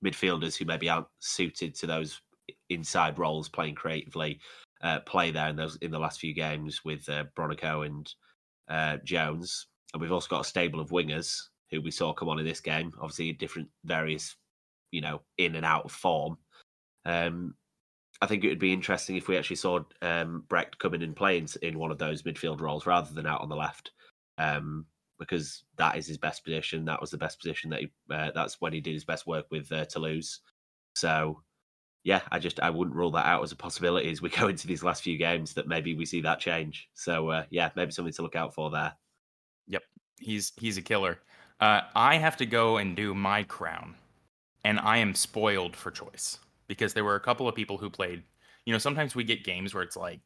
midfielders 0.05 0.57
who 0.57 0.65
maybe 0.65 0.89
aren't 0.89 1.07
suited 1.21 1.77
to 1.77 1.87
those 1.87 2.21
inside 2.69 3.21
roles, 3.21 3.49
playing 3.49 3.77
creatively, 3.77 4.41
uh, 4.85 5.01
play 5.01 5.31
there 5.31 5.49
in 5.49 5.57
those 5.57 5.77
in 5.77 5.91
the 5.91 5.99
last 5.99 6.21
few 6.21 6.35
games 6.35 6.85
with 6.85 7.09
uh, 7.09 7.25
Bronico 7.37 7.87
and 7.87 8.13
uh, 8.69 8.99
Jones, 9.03 9.67
and 9.93 10.01
we've 10.01 10.13
also 10.13 10.29
got 10.29 10.43
a 10.43 10.49
stable 10.49 10.79
of 10.79 10.91
wingers 10.91 11.41
who 11.71 11.81
we 11.81 11.91
saw 11.91 12.13
come 12.13 12.29
on 12.29 12.39
in 12.39 12.45
this 12.45 12.61
game. 12.61 12.93
Obviously, 13.01 13.33
different 13.33 13.69
various, 13.85 14.37
you 14.93 15.01
know, 15.01 15.23
in 15.39 15.57
and 15.57 15.65
out 15.65 15.87
of 15.87 15.93
form. 15.93 16.37
Um, 17.07 17.55
I 18.21 18.27
think 18.27 18.45
it 18.45 18.49
would 18.49 18.59
be 18.59 18.73
interesting 18.73 19.17
if 19.17 19.27
we 19.27 19.37
actually 19.37 19.57
saw 19.57 19.81
um, 20.03 20.45
Brecht 20.49 20.79
come 20.79 20.95
in 20.95 21.03
and 21.03 21.57
in 21.63 21.79
one 21.79 21.91
of 21.91 21.99
those 21.99 22.23
midfield 22.23 22.61
roles 22.61 22.87
rather 22.87 23.13
than 23.13 23.27
out 23.27 23.41
on 23.41 23.49
the 23.49 23.57
left, 23.57 23.91
um, 24.39 24.87
because 25.19 25.65
that 25.79 25.97
is 25.97 26.07
his 26.07 26.19
best 26.19 26.45
position. 26.45 26.85
That 26.85 27.01
was 27.01 27.11
the 27.11 27.19
best 27.19 27.41
position 27.41 27.71
that 27.71 27.81
he. 27.81 27.91
Uh, 28.11 28.31
that's 28.35 28.61
when 28.61 28.73
he 28.73 28.81
did 28.81 28.95
his 28.95 29.05
best 29.05 29.27
work 29.27 29.47
with 29.51 29.73
uh, 29.73 29.87
Toulouse. 29.87 30.41
So, 30.95 31.43
yeah, 32.05 32.21
I 32.31 32.39
just 32.39 32.61
I 32.61 32.71
wouldn't 32.71 32.97
rule 32.97 33.11
that 33.13 33.27
out 33.27 33.43
as 33.43 33.51
a 33.53 33.57
possibility 33.57 34.11
as 34.11 34.23
we 34.23 34.29
go 34.41 34.49
into 34.49 34.67
these 34.67 34.85
last 34.85 35.03
few 35.03 35.17
games 35.19 35.55
that 35.55 35.67
maybe 35.67 35.95
we 35.95 36.05
see 36.07 36.21
that 36.21 36.39
change. 36.39 36.89
So, 36.95 37.31
uh, 37.31 37.45
yeah, 37.51 37.71
maybe 37.75 37.91
something 37.91 38.13
to 38.13 38.23
look 38.23 38.37
out 38.37 38.55
for 38.55 38.71
there. 38.71 38.93
Yep, 39.69 39.83
he's 40.21 40.53
he's 40.57 40.77
a 40.77 40.83
killer. 40.83 41.19
Uh, 41.61 41.81
I 41.95 42.17
have 42.17 42.37
to 42.39 42.47
go 42.47 42.77
and 42.77 42.95
do 42.95 43.15
my 43.15 43.43
crown, 43.43 43.95
and 44.65 44.79
I 44.79 44.99
am 44.99 45.15
spoiled 45.15 45.75
for 45.75 45.91
choice 45.91 46.39
because 46.69 46.93
there 46.95 47.05
were 47.05 47.15
a 47.17 47.21
couple 47.21 47.49
of 47.49 47.55
people 47.55 47.79
who 47.79 47.91
played. 47.91 48.23
You 48.67 48.73
know, 48.73 48.79
sometimes 48.79 49.15
we 49.15 49.25
get 49.25 49.45
games 49.45 49.75
where 49.75 49.83
it's 49.83 49.97
like 49.97 50.21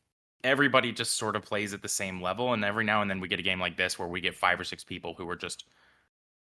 everybody 0.45 0.93
just 0.93 1.17
sort 1.17 1.37
of 1.37 1.43
plays 1.43 1.75
at 1.75 1.83
the 1.83 1.89
same 1.89 2.21
level, 2.21 2.55
and 2.55 2.65
every 2.65 2.85
now 2.85 3.03
and 3.03 3.11
then 3.11 3.21
we 3.21 3.29
get 3.29 3.41
a 3.41 3.43
game 3.43 3.61
like 3.61 3.77
this 3.77 3.99
where 3.99 4.09
we 4.09 4.21
get 4.21 4.35
five 4.35 4.59
or 4.59 4.65
six 4.65 4.83
people 4.83 5.15
who 5.15 5.29
are 5.29 5.37
just, 5.37 5.67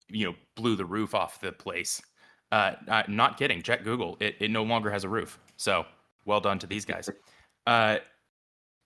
you 0.07 0.25
know, 0.27 0.35
blew 0.55 0.77
the 0.77 0.85
roof 0.85 1.13
off 1.13 1.41
the 1.41 1.51
place. 1.51 2.01
Uh, 2.51 2.73
not 3.07 3.37
kidding. 3.37 3.61
Check 3.61 3.83
Google. 3.83 4.17
It 4.19 4.35
it 4.39 4.51
no 4.51 4.63
longer 4.63 4.89
has 4.89 5.03
a 5.03 5.09
roof. 5.09 5.39
So 5.57 5.85
well 6.25 6.39
done 6.39 6.59
to 6.59 6.67
these 6.67 6.85
guys. 6.85 7.09
Uh, 7.67 7.99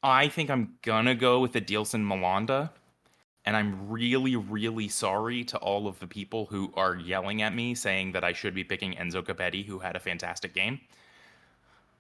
I 0.02 0.28
think 0.28 0.50
I'm 0.50 0.74
gonna 0.82 1.16
go 1.16 1.40
with 1.40 1.54
the 1.54 1.62
Adilson 1.62 2.04
Malanda 2.06 2.72
and 3.46 3.58
I'm 3.58 3.90
really, 3.90 4.36
really 4.36 4.88
sorry 4.88 5.44
to 5.46 5.58
all 5.58 5.88
of 5.88 6.00
the 6.00 6.08
people 6.08 6.46
who 6.46 6.72
are 6.76 6.96
yelling 6.96 7.42
at 7.42 7.54
me 7.54 7.76
saying 7.76 8.14
that 8.14 8.24
I 8.24 8.32
should 8.32 8.56
be 8.56 8.64
picking 8.64 8.94
Enzo 8.94 9.22
Copetti, 9.22 9.66
who 9.66 9.80
had 9.80 9.96
a 9.96 10.00
fantastic 10.00 10.54
game. 10.54 10.80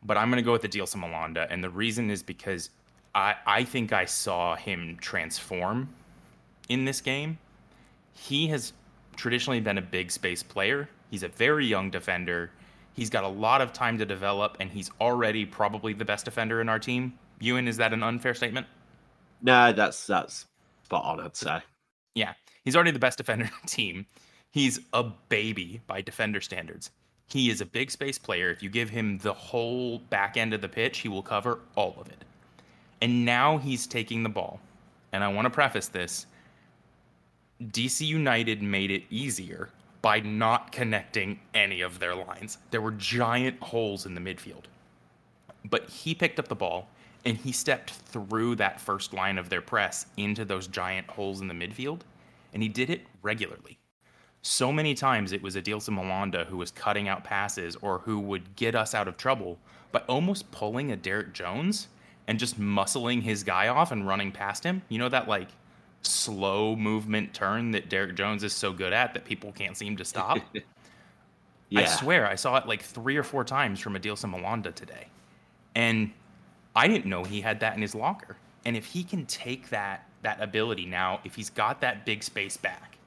But 0.03 0.17
I'm 0.17 0.29
going 0.29 0.41
to 0.41 0.45
go 0.45 0.53
with 0.53 0.61
the 0.61 0.69
Adilson 0.69 1.03
Malanda, 1.03 1.47
and 1.49 1.63
the 1.63 1.69
reason 1.69 2.09
is 2.09 2.23
because 2.23 2.69
I, 3.13 3.35
I 3.45 3.63
think 3.63 3.91
I 3.91 4.05
saw 4.05 4.55
him 4.55 4.97
transform 5.01 5.89
in 6.69 6.85
this 6.85 7.01
game. 7.01 7.37
He 8.13 8.47
has 8.47 8.71
traditionally 9.17 9.59
been 9.59 9.77
a 9.77 9.81
big 9.81 10.11
space 10.11 10.43
player. 10.43 10.87
He's 11.13 11.21
a 11.21 11.27
very 11.27 11.67
young 11.67 11.91
defender. 11.91 12.49
He's 12.93 13.11
got 13.11 13.23
a 13.23 13.27
lot 13.27 13.61
of 13.61 13.71
time 13.71 13.99
to 13.99 14.05
develop, 14.05 14.57
and 14.59 14.67
he's 14.67 14.89
already 14.99 15.45
probably 15.45 15.93
the 15.93 16.03
best 16.03 16.25
defender 16.25 16.59
in 16.59 16.67
our 16.67 16.79
team. 16.79 17.13
Ewan, 17.39 17.67
is 17.67 17.77
that 17.77 17.93
an 17.93 18.01
unfair 18.01 18.33
statement? 18.33 18.65
No, 19.43 19.71
that's 19.71 20.07
that's 20.07 20.47
spot 20.81 21.05
on. 21.05 21.19
I'd 21.19 21.35
say. 21.35 21.61
Yeah, 22.15 22.33
he's 22.65 22.75
already 22.75 22.89
the 22.89 22.97
best 22.97 23.19
defender 23.19 23.45
in 23.45 23.51
the 23.61 23.67
team. 23.67 24.07
He's 24.49 24.79
a 24.91 25.03
baby 25.29 25.81
by 25.85 26.01
defender 26.01 26.41
standards. 26.41 26.89
He 27.27 27.51
is 27.51 27.61
a 27.61 27.65
big 27.67 27.91
space 27.91 28.17
player. 28.17 28.49
If 28.49 28.63
you 28.63 28.71
give 28.71 28.89
him 28.89 29.19
the 29.19 29.33
whole 29.33 29.99
back 29.99 30.35
end 30.35 30.51
of 30.55 30.61
the 30.61 30.67
pitch, 30.67 30.97
he 30.97 31.09
will 31.09 31.21
cover 31.21 31.59
all 31.75 31.95
of 32.01 32.07
it. 32.07 32.25
And 33.03 33.23
now 33.23 33.59
he's 33.59 33.85
taking 33.85 34.23
the 34.23 34.29
ball. 34.29 34.59
And 35.11 35.23
I 35.23 35.27
want 35.27 35.45
to 35.45 35.51
preface 35.51 35.89
this 35.89 36.25
DC 37.61 38.03
United 38.03 38.63
made 38.63 38.89
it 38.89 39.03
easier 39.11 39.69
by 40.03 40.19
not 40.19 40.71
connecting 40.71 41.39
any 41.55 41.81
of 41.81 41.97
their 41.97 42.13
lines. 42.13 42.59
There 42.71 42.81
were 42.81 42.91
giant 42.91 43.59
holes 43.61 44.05
in 44.05 44.13
the 44.13 44.21
midfield. 44.21 44.65
but 45.69 45.89
he 45.89 46.13
picked 46.13 46.39
up 46.39 46.47
the 46.47 46.55
ball 46.55 46.89
and 47.25 47.37
he 47.37 47.51
stepped 47.51 47.91
through 47.91 48.55
that 48.55 48.81
first 48.81 49.13
line 49.13 49.37
of 49.37 49.49
their 49.49 49.61
press 49.61 50.07
into 50.17 50.45
those 50.45 50.67
giant 50.67 51.07
holes 51.09 51.41
in 51.41 51.47
the 51.47 51.53
midfield, 51.53 52.01
and 52.53 52.61
he 52.61 52.69
did 52.69 52.89
it 52.89 53.07
regularly. 53.21 53.79
So 54.41 54.73
many 54.73 54.93
times 54.93 55.31
it 55.31 55.41
was 55.41 55.55
Adilson 55.55 55.97
Malanda 55.97 56.45
who 56.47 56.57
was 56.57 56.71
cutting 56.71 57.07
out 57.07 57.23
passes 57.23 57.77
or 57.81 57.99
who 57.99 58.19
would 58.19 58.57
get 58.57 58.75
us 58.75 58.93
out 58.93 59.07
of 59.07 59.15
trouble 59.15 59.57
by 59.93 60.01
almost 60.01 60.51
pulling 60.51 60.91
a 60.91 60.97
Derek 60.97 61.33
Jones 61.33 61.87
and 62.27 62.39
just 62.39 62.59
muscling 62.59 63.23
his 63.23 63.43
guy 63.43 63.69
off 63.69 63.91
and 63.91 64.05
running 64.05 64.33
past 64.33 64.65
him. 64.65 64.81
You 64.89 64.99
know 64.99 65.09
that 65.09 65.29
like 65.29 65.47
slow 66.03 66.75
movement 66.75 67.33
turn 67.33 67.71
that 67.71 67.89
Derek 67.89 68.15
Jones 68.15 68.43
is 68.43 68.53
so 68.53 68.71
good 68.73 68.93
at 68.93 69.13
that 69.13 69.25
people 69.25 69.51
can't 69.51 69.77
seem 69.77 69.97
to 69.97 70.05
stop? 70.05 70.37
yeah. 71.69 71.81
I 71.81 71.85
swear 71.85 72.27
I 72.27 72.35
saw 72.35 72.57
it 72.57 72.67
like 72.67 72.81
three 72.81 73.17
or 73.17 73.23
four 73.23 73.43
times 73.43 73.79
from 73.79 73.95
Adilson 73.95 74.33
Malanda 74.33 74.73
today. 74.73 75.07
And 75.75 76.11
I 76.75 76.87
didn't 76.87 77.05
know 77.05 77.23
he 77.23 77.41
had 77.41 77.59
that 77.61 77.75
in 77.75 77.81
his 77.81 77.95
locker. 77.95 78.37
And 78.65 78.77
if 78.77 78.85
he 78.85 79.03
can 79.03 79.25
take 79.25 79.69
that 79.69 80.07
that 80.21 80.41
ability 80.41 80.85
now, 80.85 81.19
if 81.25 81.35
he's 81.35 81.49
got 81.49 81.81
that 81.81 82.05
big 82.05 82.23
space 82.23 82.55
back, 82.55 82.97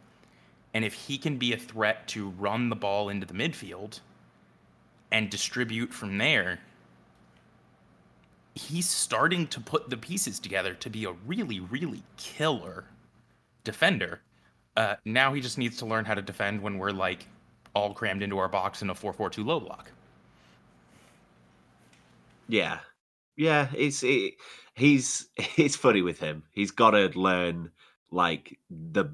and 0.74 0.84
if 0.84 0.92
he 0.92 1.16
can 1.16 1.38
be 1.38 1.54
a 1.54 1.56
threat 1.56 2.06
to 2.08 2.28
run 2.30 2.68
the 2.68 2.76
ball 2.76 3.08
into 3.08 3.26
the 3.26 3.32
midfield 3.32 4.00
and 5.10 5.30
distribute 5.30 5.94
from 5.94 6.18
there, 6.18 6.60
he's 8.56 8.88
starting 8.88 9.46
to 9.48 9.60
put 9.60 9.90
the 9.90 9.96
pieces 9.96 10.40
together 10.40 10.75
to 10.75 10.90
be 10.90 11.04
a 11.04 11.12
really, 11.26 11.60
really 11.60 12.02
killer 12.16 12.84
defender. 13.64 14.22
Uh, 14.76 14.96
now 15.04 15.32
he 15.32 15.40
just 15.40 15.58
needs 15.58 15.76
to 15.76 15.86
learn 15.86 16.04
how 16.04 16.14
to 16.14 16.22
defend 16.22 16.60
when 16.60 16.78
we're 16.78 16.90
like 16.90 17.26
all 17.75 17.92
crammed 17.92 18.22
into 18.22 18.38
our 18.38 18.48
box 18.48 18.80
in 18.80 18.88
a 18.88 18.94
4-4-2 18.94 19.44
low 19.44 19.60
block. 19.60 19.90
Yeah, 22.48 22.78
yeah, 23.36 23.68
it's 23.76 24.02
it, 24.02 24.34
he's 24.75 25.28
it's 25.56 25.76
funny 25.76 26.02
with 26.02 26.18
him. 26.18 26.42
He's 26.52 26.70
got 26.70 26.92
to 26.92 27.08
learn 27.18 27.70
like 28.10 28.58
the 28.70 29.06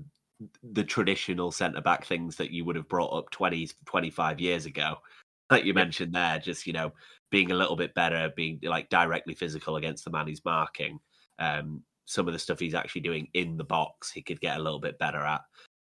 the 0.62 0.84
traditional 0.84 1.52
centre 1.52 1.80
back 1.80 2.04
things 2.04 2.36
that 2.36 2.50
you 2.50 2.64
would 2.64 2.76
have 2.76 2.88
brought 2.88 3.16
up 3.16 3.30
20 3.30 3.70
25 3.86 4.40
years 4.40 4.66
ago. 4.66 4.98
Like 5.50 5.64
you 5.64 5.74
mentioned 5.74 6.14
there, 6.14 6.38
just 6.38 6.66
you 6.66 6.72
know, 6.72 6.92
being 7.32 7.50
a 7.50 7.56
little 7.56 7.76
bit 7.76 7.94
better, 7.94 8.30
being 8.36 8.60
like 8.62 8.90
directly 8.90 9.34
physical 9.34 9.76
against 9.76 10.04
the 10.04 10.10
man 10.10 10.28
he's 10.28 10.44
marking. 10.44 11.00
Um, 11.40 11.82
some 12.04 12.28
of 12.28 12.34
the 12.34 12.38
stuff 12.38 12.60
he's 12.60 12.74
actually 12.74 13.00
doing 13.00 13.28
in 13.32 13.56
the 13.56 13.64
box, 13.64 14.12
he 14.12 14.22
could 14.22 14.40
get 14.40 14.58
a 14.58 14.62
little 14.62 14.78
bit 14.78 14.98
better 14.98 15.18
at. 15.18 15.40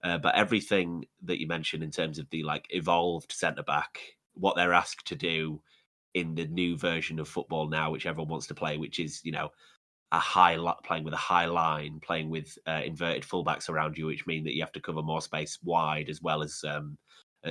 Uh, 0.03 0.19
but 0.19 0.35
everything 0.35 1.05
that 1.23 1.41
you 1.41 1.47
mentioned 1.47 1.83
in 1.83 1.93
terms 1.93 2.19
of 2.19 2.29
the 2.31 2.43
like 2.43 2.67
evolved 2.71 3.33
centre 3.33 3.63
back, 3.63 4.01
what 4.35 4.57
they're 4.57 4.75
asked 4.75 5.07
to 5.07 5.15
do, 5.15 5.63
in 6.15 6.35
the 6.35 6.47
new 6.47 6.77
version 6.77 7.21
of 7.21 7.29
football 7.29 7.69
now, 7.69 7.91
which 7.91 8.07
everyone 8.07 8.31
wants 8.31 8.49
to 8.49 8.55
play, 8.55 8.77
which 8.77 8.99
is 8.99 9.21
you 9.25 9.31
know 9.31 9.51
a 10.11 10.19
high 10.19 10.59
playing 10.85 11.05
with 11.05 11.15
a 11.15 11.19
high 11.19 11.47
line, 11.47 12.01
playing 12.01 12.31
with 12.31 12.59
uh, 12.67 12.81
inverted 12.85 13.23
fullbacks 13.23 13.69
around 13.69 13.97
you, 13.97 14.07
which 14.07 14.27
mean 14.27 14.43
that 14.43 14.55
you 14.55 14.63
have 14.63 14.73
to 14.73 14.81
cover 14.81 15.03
more 15.03 15.21
space 15.21 15.59
wide 15.63 16.09
as 16.09 16.21
well 16.21 16.43
as 16.43 16.65
um, 16.67 16.99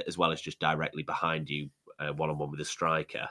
as 0.05 0.17
well 0.17 0.33
as 0.33 0.41
just 0.41 0.59
directly 0.59 1.03
behind 1.03 1.49
you, 1.49 1.69
one 2.15 2.29
on 2.29 2.37
one 2.37 2.51
with 2.51 2.59
a 2.59 2.65
striker. 2.65 3.29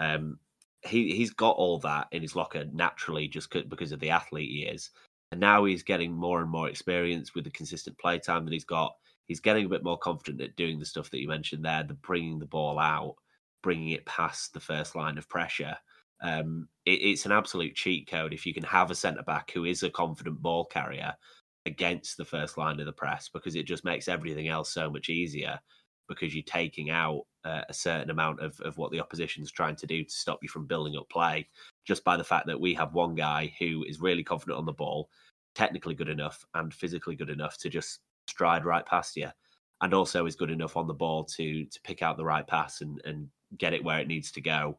Um, 0.00 0.38
he 0.82 1.14
he's 1.14 1.30
got 1.30 1.56
all 1.56 1.78
that 1.80 2.08
in 2.10 2.22
his 2.22 2.34
locker 2.34 2.64
naturally, 2.72 3.28
just 3.28 3.50
because 3.68 3.92
of 3.92 4.00
the 4.00 4.10
athlete 4.10 4.50
he 4.50 4.62
is, 4.62 4.90
and 5.30 5.40
now 5.40 5.64
he's 5.64 5.84
getting 5.84 6.12
more 6.12 6.40
and 6.40 6.50
more 6.50 6.68
experience 6.68 7.34
with 7.34 7.44
the 7.44 7.50
consistent 7.50 7.96
play 7.98 8.18
time 8.18 8.44
that 8.44 8.52
he's 8.52 8.64
got. 8.64 8.92
He's 9.28 9.40
getting 9.40 9.66
a 9.66 9.68
bit 9.68 9.84
more 9.84 9.98
confident 9.98 10.40
at 10.40 10.56
doing 10.56 10.80
the 10.80 10.86
stuff 10.86 11.10
that 11.10 11.20
you 11.20 11.28
mentioned 11.28 11.64
there, 11.64 11.84
the 11.84 11.94
bringing 11.94 12.40
the 12.40 12.46
ball 12.46 12.80
out 12.80 13.14
bringing 13.62 13.90
it 13.90 14.06
past 14.06 14.52
the 14.52 14.60
first 14.60 14.94
line 14.94 15.18
of 15.18 15.28
pressure. 15.28 15.76
Um, 16.22 16.68
it, 16.84 17.00
it's 17.02 17.26
an 17.26 17.32
absolute 17.32 17.74
cheat 17.74 18.08
code 18.08 18.32
if 18.32 18.44
you 18.44 18.52
can 18.52 18.62
have 18.64 18.90
a 18.90 18.94
centre 18.94 19.22
back 19.22 19.50
who 19.52 19.64
is 19.64 19.82
a 19.82 19.90
confident 19.90 20.40
ball 20.40 20.66
carrier 20.66 21.14
against 21.66 22.16
the 22.16 22.24
first 22.24 22.58
line 22.58 22.80
of 22.80 22.86
the 22.86 22.92
press 22.92 23.28
because 23.28 23.54
it 23.54 23.66
just 23.66 23.84
makes 23.84 24.08
everything 24.08 24.48
else 24.48 24.72
so 24.72 24.90
much 24.90 25.08
easier 25.08 25.58
because 26.10 26.34
you're 26.34 26.44
taking 26.44 26.90
out 26.90 27.22
uh, 27.46 27.62
a 27.70 27.72
certain 27.72 28.10
amount 28.10 28.40
of, 28.40 28.60
of 28.60 28.76
what 28.76 28.90
the 28.92 29.00
opposition's 29.00 29.50
trying 29.50 29.76
to 29.76 29.86
do 29.86 30.04
to 30.04 30.10
stop 30.12 30.40
you 30.42 30.48
from 30.50 30.66
building 30.66 30.94
up 30.96 31.08
play 31.08 31.48
just 31.86 32.04
by 32.04 32.18
the 32.18 32.24
fact 32.24 32.46
that 32.46 32.60
we 32.60 32.74
have 32.74 32.92
one 32.92 33.14
guy 33.14 33.50
who 33.58 33.82
is 33.84 34.00
really 34.00 34.22
confident 34.22 34.58
on 34.58 34.66
the 34.66 34.72
ball, 34.72 35.08
technically 35.54 35.94
good 35.94 36.10
enough 36.10 36.44
and 36.54 36.74
physically 36.74 37.16
good 37.16 37.30
enough 37.30 37.56
to 37.56 37.70
just 37.70 38.00
stride 38.28 38.66
right 38.66 38.84
past 38.84 39.16
you 39.16 39.28
and 39.80 39.94
also 39.94 40.26
is 40.26 40.36
good 40.36 40.50
enough 40.50 40.76
on 40.76 40.86
the 40.86 40.92
ball 40.92 41.24
to 41.24 41.64
to 41.64 41.80
pick 41.82 42.02
out 42.02 42.18
the 42.18 42.24
right 42.24 42.46
pass 42.46 42.82
and 42.82 43.00
and 43.06 43.28
get 43.58 43.74
it 43.74 43.84
where 43.84 44.00
it 44.00 44.08
needs 44.08 44.30
to 44.32 44.40
go, 44.40 44.78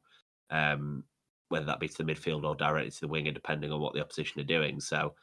um, 0.50 1.03
whether 1.50 1.65
that 1.65 1.79
be 1.79 1.88
to 1.88 2.03
the 2.03 2.13
midfield 2.13 2.43
or 2.43 2.55
directly 2.55 2.91
to 2.91 3.01
the 3.01 3.07
winger, 3.07 3.31
depending 3.31 3.71
on 3.71 3.81
what 3.81 3.93
the 3.93 4.01
opposition 4.01 4.41
are 4.41 4.45
doing. 4.45 4.79
So, 4.79 5.13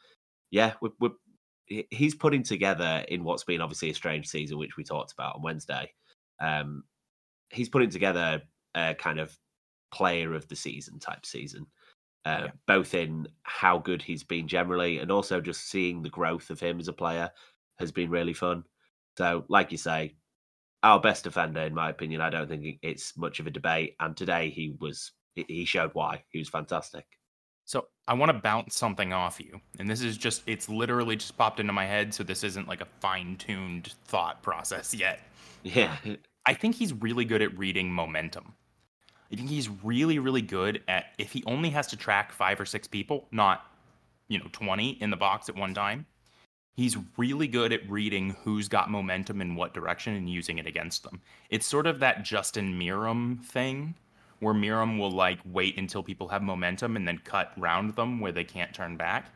yeah, 0.51 0.73
we're, 0.81 0.91
we're, 0.99 1.09
he's 1.89 2.15
putting 2.15 2.43
together 2.43 3.05
in 3.07 3.23
what's 3.23 3.43
been 3.43 3.61
obviously 3.61 3.89
a 3.89 3.93
strange 3.95 4.27
season, 4.27 4.57
which 4.57 4.77
we 4.77 4.83
talked 4.83 5.13
about 5.13 5.35
on 5.35 5.41
Wednesday. 5.41 5.91
Um, 6.39 6.83
he's 7.49 7.69
putting 7.69 7.89
together 7.89 8.41
a 8.75 8.95
kind 8.95 9.19
of 9.19 9.35
player 9.91 10.33
of 10.33 10.47
the 10.47 10.55
season 10.55 10.99
type 10.99 11.25
season, 11.25 11.65
uh, 12.25 12.43
yeah. 12.45 12.51
both 12.67 12.93
in 12.93 13.27
how 13.43 13.77
good 13.77 14.01
he's 14.01 14.23
been 14.23 14.47
generally 14.47 14.99
and 14.99 15.11
also 15.11 15.41
just 15.41 15.69
seeing 15.69 16.01
the 16.01 16.09
growth 16.09 16.49
of 16.49 16.59
him 16.59 16.79
as 16.79 16.87
a 16.87 16.93
player 16.93 17.29
has 17.79 17.91
been 17.91 18.09
really 18.09 18.33
fun. 18.33 18.63
So, 19.17 19.45
like 19.49 19.71
you 19.71 19.77
say, 19.77 20.15
our 20.83 20.99
best 20.99 21.23
defender, 21.23 21.61
in 21.61 21.73
my 21.73 21.89
opinion. 21.89 22.21
I 22.21 22.29
don't 22.29 22.47
think 22.47 22.79
it's 22.81 23.17
much 23.17 23.39
of 23.39 23.47
a 23.47 23.51
debate. 23.51 23.95
And 23.99 24.15
today 24.15 24.49
he 24.49 24.75
was 24.79 25.11
he 25.35 25.65
showed 25.65 25.91
why 25.93 26.23
he 26.29 26.39
was 26.39 26.49
fantastic. 26.49 27.05
So 27.69 27.85
I 28.07 28.15
want 28.15 28.31
to 28.31 28.33
bounce 28.39 28.75
something 28.75 29.13
off 29.13 29.39
you, 29.39 29.61
and 29.77 29.87
this 29.87 30.01
is 30.01 30.17
just 30.17 30.41
it's 30.47 30.69
literally 30.69 31.15
just 31.15 31.37
popped 31.37 31.59
into 31.59 31.71
my 31.71 31.85
head. 31.85 32.15
So 32.15 32.23
this 32.23 32.43
isn't 32.43 32.67
like 32.67 32.81
a 32.81 32.87
fine 32.99 33.35
tuned 33.35 33.93
thought 34.05 34.41
process 34.41 34.91
yet. 34.91 35.19
Yeah, 35.61 35.95
I 36.47 36.55
think 36.55 36.73
he's 36.73 36.93
really 36.93 37.25
good 37.25 37.43
at 37.43 37.55
reading 37.55 37.91
momentum. 37.91 38.55
I 39.31 39.35
think 39.35 39.49
he's 39.49 39.69
really, 39.83 40.17
really 40.17 40.41
good 40.41 40.81
at 40.87 41.13
if 41.19 41.31
he 41.31 41.43
only 41.45 41.69
has 41.69 41.85
to 41.87 41.95
track 41.95 42.31
five 42.31 42.59
or 42.59 42.65
six 42.65 42.87
people, 42.87 43.27
not 43.31 43.67
you 44.29 44.39
know 44.39 44.47
twenty 44.51 44.97
in 44.99 45.11
the 45.11 45.17
box 45.17 45.47
at 45.47 45.55
one 45.55 45.75
time 45.75 46.07
he's 46.75 46.97
really 47.17 47.47
good 47.47 47.73
at 47.73 47.89
reading 47.89 48.37
who's 48.41 48.69
got 48.69 48.89
momentum 48.89 49.41
in 49.41 49.53
what 49.53 49.73
direction 49.73 50.13
and 50.13 50.29
using 50.29 50.59
it 50.59 50.65
against 50.65 51.03
them. 51.03 51.21
It's 51.49 51.67
sort 51.67 51.85
of 51.85 51.99
that 51.99 52.23
Justin 52.23 52.79
Meram 52.79 53.43
thing 53.43 53.95
where 54.39 54.53
Meram 54.53 54.99
will 54.99 55.11
like 55.11 55.39
wait 55.45 55.77
until 55.77 56.03
people 56.03 56.29
have 56.29 56.41
momentum 56.41 56.95
and 56.95 57.07
then 57.07 57.19
cut 57.23 57.51
round 57.57 57.95
them 57.95 58.19
where 58.19 58.31
they 58.31 58.43
can't 58.43 58.73
turn 58.73 58.95
back. 58.95 59.31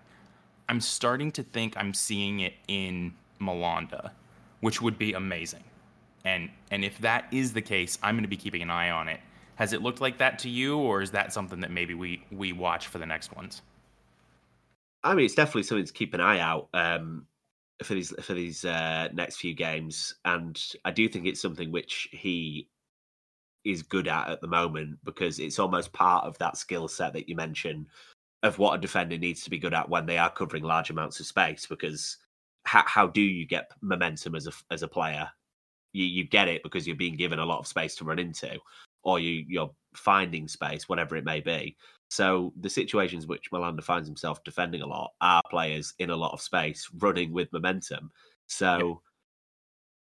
I'm 0.69 0.79
starting 0.79 1.31
to 1.33 1.43
think 1.43 1.75
I'm 1.75 1.93
seeing 1.93 2.39
it 2.39 2.53
in 2.67 3.13
Malanda, 3.39 4.11
which 4.61 4.81
would 4.81 4.97
be 4.97 5.13
amazing. 5.13 5.63
And 6.25 6.49
and 6.71 6.85
if 6.85 6.97
that 6.99 7.25
is 7.31 7.53
the 7.53 7.61
case, 7.61 7.97
I'm 8.01 8.15
going 8.15 8.23
to 8.23 8.29
be 8.29 8.37
keeping 8.37 8.61
an 8.61 8.69
eye 8.69 8.89
on 8.89 9.09
it. 9.09 9.19
Has 9.55 9.73
it 9.73 9.81
looked 9.81 10.01
like 10.01 10.19
that 10.19 10.39
to 10.39 10.49
you 10.49 10.77
or 10.77 11.01
is 11.01 11.11
that 11.11 11.33
something 11.33 11.59
that 11.59 11.71
maybe 11.71 11.93
we 11.93 12.23
we 12.31 12.53
watch 12.53 12.87
for 12.87 12.97
the 12.97 13.05
next 13.05 13.35
ones? 13.35 13.61
I 15.03 15.13
mean, 15.15 15.25
it's 15.25 15.35
definitely 15.35 15.63
something 15.63 15.85
to 15.85 15.93
keep 15.93 16.13
an 16.13 16.21
eye 16.21 16.39
out. 16.39 16.69
Um, 16.73 17.27
for 17.83 17.95
these 17.95 18.13
for 18.21 18.33
these 18.33 18.63
uh, 18.63 19.09
next 19.13 19.37
few 19.37 19.53
games, 19.53 20.15
and 20.23 20.61
I 20.85 20.91
do 20.91 21.09
think 21.09 21.25
it's 21.25 21.41
something 21.41 21.71
which 21.71 22.07
he 22.11 22.69
is 23.65 23.83
good 23.83 24.07
at 24.07 24.29
at 24.29 24.41
the 24.41 24.47
moment 24.47 24.97
because 25.03 25.39
it's 25.39 25.59
almost 25.59 25.93
part 25.93 26.25
of 26.25 26.37
that 26.37 26.57
skill 26.57 26.87
set 26.87 27.13
that 27.13 27.29
you 27.29 27.35
mentioned 27.35 27.87
of 28.43 28.59
what 28.59 28.75
a 28.75 28.81
defender 28.81 29.17
needs 29.17 29.43
to 29.43 29.49
be 29.49 29.57
good 29.57 29.73
at 29.73 29.89
when 29.89 30.05
they 30.05 30.17
are 30.17 30.29
covering 30.29 30.63
large 30.63 30.89
amounts 30.89 31.19
of 31.19 31.25
space. 31.25 31.65
Because 31.65 32.17
how, 32.65 32.83
how 32.85 33.07
do 33.07 33.21
you 33.21 33.45
get 33.45 33.71
momentum 33.81 34.35
as 34.35 34.47
a 34.47 34.51
as 34.69 34.83
a 34.83 34.87
player? 34.87 35.29
You 35.93 36.05
you 36.05 36.25
get 36.25 36.47
it 36.47 36.63
because 36.63 36.85
you're 36.85 36.95
being 36.95 37.15
given 37.15 37.39
a 37.39 37.45
lot 37.45 37.59
of 37.59 37.67
space 37.67 37.95
to 37.95 38.05
run 38.05 38.19
into, 38.19 38.59
or 39.03 39.19
you 39.19 39.45
you're 39.47 39.71
finding 39.95 40.47
space, 40.47 40.89
whatever 40.89 41.15
it 41.15 41.25
may 41.25 41.39
be. 41.39 41.77
So 42.09 42.53
the 42.59 42.69
situations 42.69 43.27
which 43.27 43.49
Malanda 43.51 43.83
finds 43.83 44.07
himself 44.07 44.43
defending 44.43 44.81
a 44.81 44.87
lot 44.87 45.11
are 45.21 45.41
players 45.49 45.93
in 45.99 46.09
a 46.09 46.15
lot 46.15 46.33
of 46.33 46.41
space, 46.41 46.89
running 46.99 47.31
with 47.31 47.51
momentum. 47.53 48.11
So. 48.47 49.01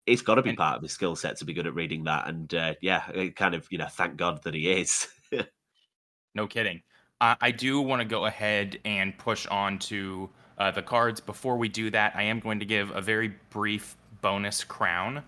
It's 0.07 0.23
got 0.23 0.37
to 0.37 0.43
be 0.43 0.53
part 0.55 0.77
of 0.77 0.83
his 0.83 0.93
skill 0.93 1.17
set 1.17 1.37
to 1.39 1.45
be 1.45 1.53
good 1.53 1.67
at 1.67 1.75
reading 1.75 2.05
that. 2.05 2.29
And 2.29 2.53
uh, 2.55 2.75
yeah, 2.81 3.29
kind 3.35 3.55
of, 3.55 3.67
you 3.71 3.79
know, 3.79 3.87
thank 3.87 4.17
God 4.17 4.43
that 4.45 4.55
he 4.55 4.71
is. 4.71 5.09
no 6.35 6.47
kidding. 6.47 6.83
Uh, 7.21 7.35
I 7.41 7.51
do 7.51 7.81
want 7.81 8.01
to 8.01 8.05
go 8.05 8.27
ahead 8.27 8.79
and 8.85 9.17
push 9.19 9.47
on 9.47 9.79
to 9.81 10.31
uh, 10.59 10.71
the 10.71 10.83
cards. 10.83 11.21
Before 11.21 11.57
we 11.57 11.69
do 11.69 11.91
that, 11.91 12.15
I 12.15 12.23
am 12.23 12.41
going 12.41 12.61
to 12.61 12.67
give 12.67 12.91
a 12.91 13.01
very 13.01 13.35
brief 13.51 13.97
bonus 14.21 14.63
crown. 14.63 15.23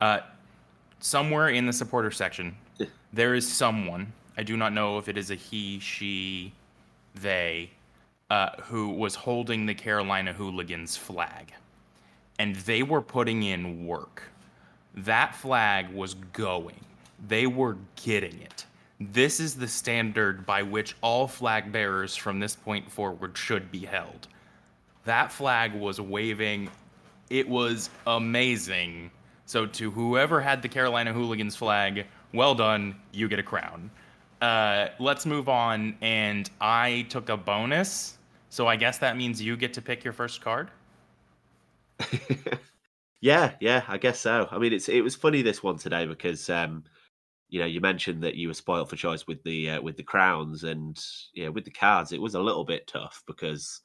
Uh, 0.00 0.20
somewhere 1.00 1.50
in 1.50 1.66
the 1.66 1.72
supporter 1.72 2.10
section, 2.10 2.56
there 3.12 3.34
is 3.34 3.50
someone 3.50 4.12
I 4.38 4.44
do 4.44 4.56
not 4.56 4.72
know 4.72 4.98
if 4.98 5.08
it 5.08 5.18
is 5.18 5.32
a 5.32 5.34
he, 5.34 5.80
she, 5.80 6.52
they, 7.16 7.70
uh, 8.30 8.50
who 8.62 8.90
was 8.90 9.16
holding 9.16 9.66
the 9.66 9.74
Carolina 9.74 10.32
Hooligans 10.32 10.96
flag. 10.96 11.52
And 12.38 12.54
they 12.56 12.82
were 12.82 13.02
putting 13.02 13.42
in 13.42 13.86
work. 13.86 14.22
That 14.94 15.34
flag 15.34 15.90
was 15.92 16.14
going. 16.14 16.84
They 17.26 17.46
were 17.46 17.76
getting 17.96 18.40
it. 18.40 18.66
This 19.00 19.38
is 19.38 19.54
the 19.54 19.68
standard 19.68 20.44
by 20.44 20.62
which 20.62 20.96
all 21.02 21.28
flag 21.28 21.70
bearers 21.70 22.16
from 22.16 22.40
this 22.40 22.56
point 22.56 22.90
forward 22.90 23.38
should 23.38 23.70
be 23.70 23.80
held. 23.80 24.26
That 25.04 25.30
flag 25.30 25.72
was 25.72 26.00
waving. 26.00 26.68
It 27.30 27.48
was 27.48 27.90
amazing. 28.06 29.10
So, 29.46 29.66
to 29.66 29.90
whoever 29.90 30.40
had 30.40 30.62
the 30.62 30.68
Carolina 30.68 31.12
Hooligans 31.12 31.56
flag, 31.56 32.06
well 32.34 32.54
done. 32.54 32.96
You 33.12 33.28
get 33.28 33.38
a 33.38 33.42
crown. 33.42 33.90
Uh, 34.42 34.88
let's 34.98 35.24
move 35.24 35.48
on. 35.48 35.96
And 36.00 36.50
I 36.60 37.06
took 37.08 37.28
a 37.28 37.36
bonus. 37.36 38.18
So, 38.50 38.66
I 38.66 38.76
guess 38.76 38.98
that 38.98 39.16
means 39.16 39.40
you 39.40 39.56
get 39.56 39.74
to 39.74 39.82
pick 39.82 40.04
your 40.04 40.12
first 40.12 40.40
card. 40.40 40.70
yeah, 43.20 43.52
yeah, 43.60 43.84
I 43.88 43.98
guess 43.98 44.20
so. 44.20 44.48
I 44.50 44.58
mean, 44.58 44.72
it's 44.72 44.88
it 44.88 45.02
was 45.02 45.14
funny 45.14 45.42
this 45.42 45.62
one 45.62 45.78
today 45.78 46.06
because 46.06 46.48
um, 46.50 46.84
you 47.48 47.60
know 47.60 47.66
you 47.66 47.80
mentioned 47.80 48.22
that 48.22 48.36
you 48.36 48.48
were 48.48 48.54
spoiled 48.54 48.90
for 48.90 48.96
choice 48.96 49.26
with 49.26 49.42
the 49.42 49.70
uh, 49.70 49.82
with 49.82 49.96
the 49.96 50.02
crowns 50.02 50.64
and 50.64 50.98
yeah 51.34 51.48
with 51.48 51.64
the 51.64 51.70
cards 51.70 52.12
it 52.12 52.20
was 52.20 52.34
a 52.34 52.40
little 52.40 52.64
bit 52.64 52.86
tough 52.86 53.22
because 53.26 53.80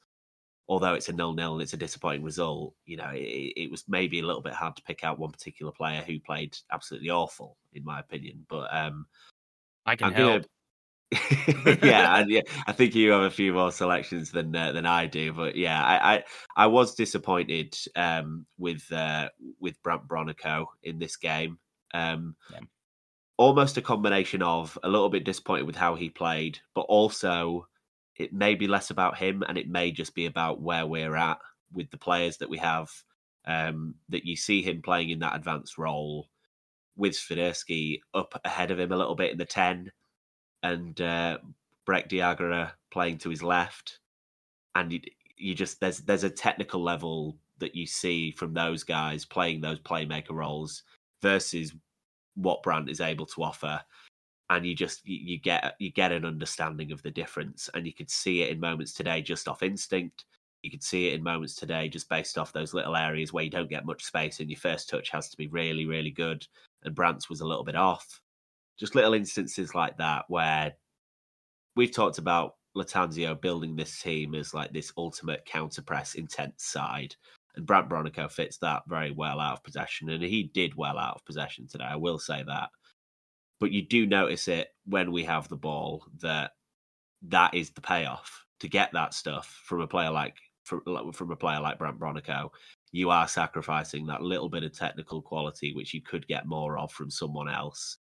although 0.68 0.94
it's 0.94 1.08
a 1.08 1.12
nil 1.12 1.34
nil 1.34 1.54
and 1.54 1.62
it's 1.62 1.72
a 1.72 1.78
disappointing 1.78 2.22
result, 2.22 2.74
you 2.84 2.96
know 2.96 3.10
it, 3.12 3.52
it, 3.56 3.70
was 3.70 3.84
maybe 3.88 4.20
a 4.20 4.26
little 4.26 4.42
bit 4.42 4.52
hard 4.52 4.76
to 4.76 4.82
pick 4.82 5.04
out 5.04 5.18
one 5.18 5.30
particular 5.30 5.72
player 5.72 6.02
who 6.02 6.18
played 6.20 6.56
absolutely 6.72 7.10
awful 7.10 7.56
in 7.72 7.84
my 7.84 8.00
opinion. 8.00 8.44
But 8.48 8.74
um, 8.74 9.06
I 9.86 9.96
can 9.96 10.08
I'm 10.08 10.12
help. 10.12 10.28
Gonna, 10.30 10.44
yeah, 11.82 12.18
and 12.18 12.30
yeah, 12.30 12.40
I 12.66 12.72
think 12.72 12.94
you 12.94 13.10
have 13.10 13.22
a 13.22 13.30
few 13.30 13.52
more 13.52 13.72
selections 13.72 14.30
than 14.30 14.54
uh, 14.54 14.72
than 14.72 14.86
I 14.86 15.06
do, 15.06 15.32
but 15.32 15.56
yeah, 15.56 15.82
I 15.82 16.14
I, 16.14 16.24
I 16.56 16.66
was 16.66 16.94
disappointed 16.94 17.76
um, 17.96 18.46
with 18.58 18.90
uh, 18.92 19.28
with 19.60 19.82
Brandt 19.82 20.08
Bronico 20.08 20.66
in 20.82 20.98
this 20.98 21.16
game. 21.16 21.58
Um, 21.92 22.36
yeah. 22.52 22.60
Almost 23.36 23.76
a 23.76 23.82
combination 23.82 24.42
of 24.42 24.78
a 24.82 24.88
little 24.88 25.08
bit 25.08 25.24
disappointed 25.24 25.66
with 25.66 25.76
how 25.76 25.94
he 25.96 26.08
played, 26.08 26.58
but 26.74 26.82
also 26.82 27.66
it 28.16 28.32
may 28.32 28.54
be 28.54 28.68
less 28.68 28.90
about 28.90 29.18
him 29.18 29.42
and 29.48 29.58
it 29.58 29.68
may 29.68 29.90
just 29.90 30.14
be 30.14 30.26
about 30.26 30.60
where 30.60 30.86
we're 30.86 31.16
at 31.16 31.38
with 31.72 31.90
the 31.90 31.98
players 31.98 32.36
that 32.38 32.48
we 32.50 32.58
have. 32.58 32.88
Um, 33.46 33.96
that 34.08 34.24
you 34.24 34.36
see 34.36 34.62
him 34.62 34.80
playing 34.80 35.10
in 35.10 35.18
that 35.18 35.36
advanced 35.36 35.76
role 35.76 36.28
with 36.96 37.12
Swiderski 37.12 38.00
up 38.14 38.40
ahead 38.44 38.70
of 38.70 38.78
him 38.78 38.90
a 38.90 38.96
little 38.96 39.16
bit 39.16 39.32
in 39.32 39.38
the 39.38 39.44
ten 39.44 39.90
and 40.64 41.00
uh, 41.00 41.38
Brecht 41.84 42.10
Dejaegere 42.10 42.72
playing 42.90 43.18
to 43.18 43.30
his 43.30 43.42
left, 43.42 44.00
and 44.74 44.92
you, 44.92 45.00
you 45.36 45.54
just 45.54 45.78
there's 45.78 46.00
there's 46.00 46.24
a 46.24 46.30
technical 46.30 46.82
level 46.82 47.36
that 47.60 47.76
you 47.76 47.86
see 47.86 48.32
from 48.32 48.52
those 48.52 48.82
guys 48.82 49.24
playing 49.24 49.60
those 49.60 49.78
playmaker 49.80 50.32
roles 50.32 50.82
versus 51.22 51.72
what 52.34 52.62
Brandt 52.64 52.90
is 52.90 53.00
able 53.00 53.26
to 53.26 53.44
offer 53.44 53.80
and 54.50 54.66
you 54.66 54.74
just 54.74 55.06
you, 55.06 55.38
get 55.38 55.76
you 55.78 55.90
get 55.90 56.12
an 56.12 56.24
understanding 56.24 56.92
of 56.92 57.02
the 57.02 57.10
difference 57.10 57.70
and 57.74 57.86
you 57.86 57.92
could 57.92 58.10
see 58.10 58.42
it 58.42 58.50
in 58.50 58.60
moments 58.60 58.92
today 58.92 59.22
just 59.22 59.48
off 59.48 59.62
instinct. 59.62 60.24
You 60.62 60.70
could 60.70 60.82
see 60.82 61.08
it 61.08 61.14
in 61.14 61.22
moments 61.22 61.54
today 61.54 61.88
just 61.88 62.08
based 62.08 62.38
off 62.38 62.52
those 62.52 62.74
little 62.74 62.96
areas 62.96 63.32
where 63.32 63.44
you 63.44 63.50
don't 63.50 63.70
get 63.70 63.86
much 63.86 64.04
space 64.04 64.40
and 64.40 64.50
your 64.50 64.58
first 64.58 64.88
touch 64.88 65.10
has 65.10 65.28
to 65.28 65.36
be 65.36 65.46
really 65.48 65.86
really 65.86 66.10
good 66.10 66.46
and 66.84 66.94
Brandt's 66.94 67.30
was 67.30 67.40
a 67.40 67.46
little 67.46 67.64
bit 67.64 67.76
off 67.76 68.20
just 68.78 68.94
little 68.94 69.14
instances 69.14 69.74
like 69.74 69.96
that 69.98 70.24
where 70.28 70.74
we've 71.76 71.94
talked 71.94 72.18
about 72.18 72.54
Lattanzio 72.76 73.40
building 73.40 73.76
this 73.76 74.00
team 74.00 74.34
as 74.34 74.52
like 74.52 74.72
this 74.72 74.92
ultimate 74.96 75.44
counter 75.44 75.82
press 75.82 76.14
intense 76.14 76.64
side. 76.64 77.14
And 77.56 77.66
Brandt 77.66 77.88
Bronico 77.88 78.30
fits 78.30 78.58
that 78.58 78.82
very 78.88 79.12
well 79.12 79.38
out 79.38 79.58
of 79.58 79.62
possession. 79.64 80.10
And 80.10 80.22
he 80.22 80.50
did 80.54 80.74
well 80.74 80.98
out 80.98 81.16
of 81.16 81.24
possession 81.24 81.68
today. 81.68 81.84
I 81.84 81.96
will 81.96 82.18
say 82.18 82.42
that. 82.46 82.70
But 83.60 83.70
you 83.70 83.82
do 83.82 84.06
notice 84.06 84.48
it 84.48 84.68
when 84.86 85.12
we 85.12 85.24
have 85.24 85.48
the 85.48 85.56
ball 85.56 86.04
that 86.20 86.52
that 87.28 87.54
is 87.54 87.70
the 87.70 87.80
payoff 87.80 88.44
to 88.60 88.68
get 88.68 88.92
that 88.92 89.14
stuff 89.14 89.62
from 89.64 89.80
a 89.80 89.86
player 89.86 90.10
like 90.10 90.36
from, 90.64 91.12
from 91.12 91.30
a 91.30 91.36
player 91.36 91.60
like 91.60 91.78
Brandt 91.78 92.00
Bronico. 92.00 92.50
You 92.90 93.10
are 93.10 93.28
sacrificing 93.28 94.06
that 94.06 94.22
little 94.22 94.48
bit 94.48 94.64
of 94.64 94.72
technical 94.72 95.22
quality, 95.22 95.72
which 95.74 95.94
you 95.94 96.00
could 96.00 96.26
get 96.26 96.46
more 96.46 96.78
of 96.78 96.90
from 96.92 97.10
someone 97.10 97.48
else 97.48 97.98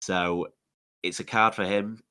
so 0.00 0.48
it's 1.02 1.20
a 1.20 1.24
card 1.24 1.54
for 1.54 1.64
him. 1.64 2.02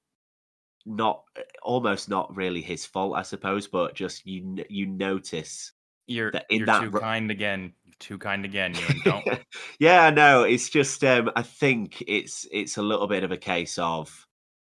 Not 0.86 1.24
almost 1.62 2.10
not 2.10 2.36
really 2.36 2.62
his 2.62 2.86
fault, 2.86 3.16
I 3.16 3.24
suppose, 3.24 3.68
but 3.68 3.96
just 3.96 4.26
you 4.26 4.64
you 4.70 4.86
notice 4.86 5.74
you're 6.08 6.32
that 6.32 6.46
in 6.50 6.60
you're 6.60 6.66
that 6.68 6.82
too 6.82 6.92
kind 6.92 7.30
again. 7.30 7.74
Too 8.00 8.18
kind 8.18 8.46
again. 8.46 8.74
You 9.06 9.22
yeah, 9.80 10.10
no, 10.10 10.44
it's 10.44 10.70
just 10.70 11.04
um, 11.04 11.30
I 11.36 11.42
think 11.44 12.04
it's 12.08 12.48
it's 12.52 12.78
a 12.78 12.82
little 12.82 13.08
bit 13.08 13.24
of 13.24 13.32
a 13.32 13.38
case 13.38 13.78
of 13.78 14.26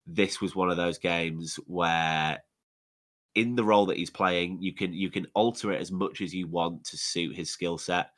this 0.05 0.41
was 0.41 0.55
one 0.55 0.69
of 0.69 0.77
those 0.77 0.97
games 0.97 1.57
where 1.65 2.43
in 3.35 3.55
the 3.55 3.63
role 3.63 3.85
that 3.87 3.97
he's 3.97 4.09
playing, 4.09 4.61
you 4.61 4.73
can 4.73 4.93
you 4.93 5.09
can 5.09 5.25
alter 5.33 5.71
it 5.71 5.81
as 5.81 5.91
much 5.91 6.21
as 6.21 6.33
you 6.35 6.47
want 6.47 6.83
to 6.85 6.97
suit 6.97 7.35
his 7.35 7.49
skill 7.49 7.77
set. 7.77 8.11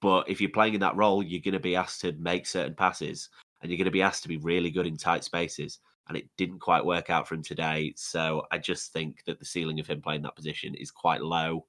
But 0.00 0.30
if 0.30 0.40
you're 0.40 0.50
playing 0.50 0.74
in 0.74 0.80
that 0.80 0.96
role, 0.96 1.22
you're 1.22 1.42
going 1.42 1.52
to 1.52 1.60
be 1.60 1.76
asked 1.76 2.02
to 2.02 2.12
make 2.12 2.46
certain 2.46 2.74
passes 2.74 3.28
and 3.60 3.70
you're 3.70 3.78
going 3.78 3.86
to 3.86 3.90
be 3.90 4.02
asked 4.02 4.22
to 4.22 4.28
be 4.28 4.36
really 4.36 4.70
good 4.70 4.86
in 4.86 4.96
tight 4.96 5.24
spaces. 5.24 5.78
And 6.08 6.16
it 6.16 6.28
didn't 6.38 6.60
quite 6.60 6.84
work 6.84 7.10
out 7.10 7.28
for 7.28 7.34
him 7.34 7.42
today. 7.42 7.92
So 7.96 8.46
I 8.50 8.58
just 8.58 8.92
think 8.92 9.24
that 9.26 9.38
the 9.38 9.44
ceiling 9.44 9.78
of 9.78 9.86
him 9.86 10.00
playing 10.00 10.22
that 10.22 10.36
position 10.36 10.74
is 10.74 10.90
quite 10.90 11.20
low. 11.20 11.66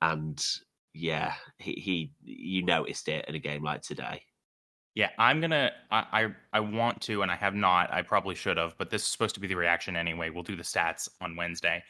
And 0.00 0.44
yeah, 0.94 1.34
he, 1.58 1.72
he 1.72 2.12
you 2.22 2.64
noticed 2.64 3.08
it 3.08 3.24
in 3.28 3.34
a 3.34 3.40
game 3.40 3.64
like 3.64 3.82
today. 3.82 4.22
Yeah, 4.94 5.08
I'm 5.18 5.40
gonna. 5.40 5.72
I, 5.90 6.04
I, 6.12 6.34
I 6.52 6.60
want 6.60 7.00
to, 7.02 7.22
and 7.22 7.30
I 7.30 7.36
have 7.36 7.54
not. 7.54 7.90
I 7.92 8.02
probably 8.02 8.34
should 8.34 8.58
have, 8.58 8.76
but 8.76 8.90
this 8.90 9.02
is 9.02 9.08
supposed 9.08 9.34
to 9.34 9.40
be 9.40 9.46
the 9.46 9.54
reaction 9.54 9.96
anyway. 9.96 10.28
We'll 10.28 10.42
do 10.42 10.54
the 10.54 10.62
stats 10.62 11.08
on 11.22 11.34
Wednesday. 11.34 11.82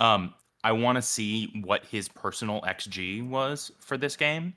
Um, 0.00 0.34
I 0.64 0.72
want 0.72 0.96
to 0.96 1.02
see 1.02 1.62
what 1.64 1.84
his 1.84 2.08
personal 2.08 2.60
xG 2.62 3.26
was 3.26 3.70
for 3.78 3.96
this 3.96 4.16
game 4.16 4.54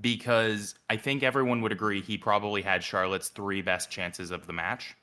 because 0.00 0.74
I 0.90 0.96
think 0.96 1.22
everyone 1.22 1.60
would 1.62 1.72
agree 1.72 2.00
he 2.00 2.18
probably 2.18 2.62
had 2.62 2.82
Charlotte's 2.82 3.28
three 3.28 3.62
best 3.62 3.90
chances 3.90 4.30
of 4.30 4.46
the 4.46 4.52
match. 4.52 4.96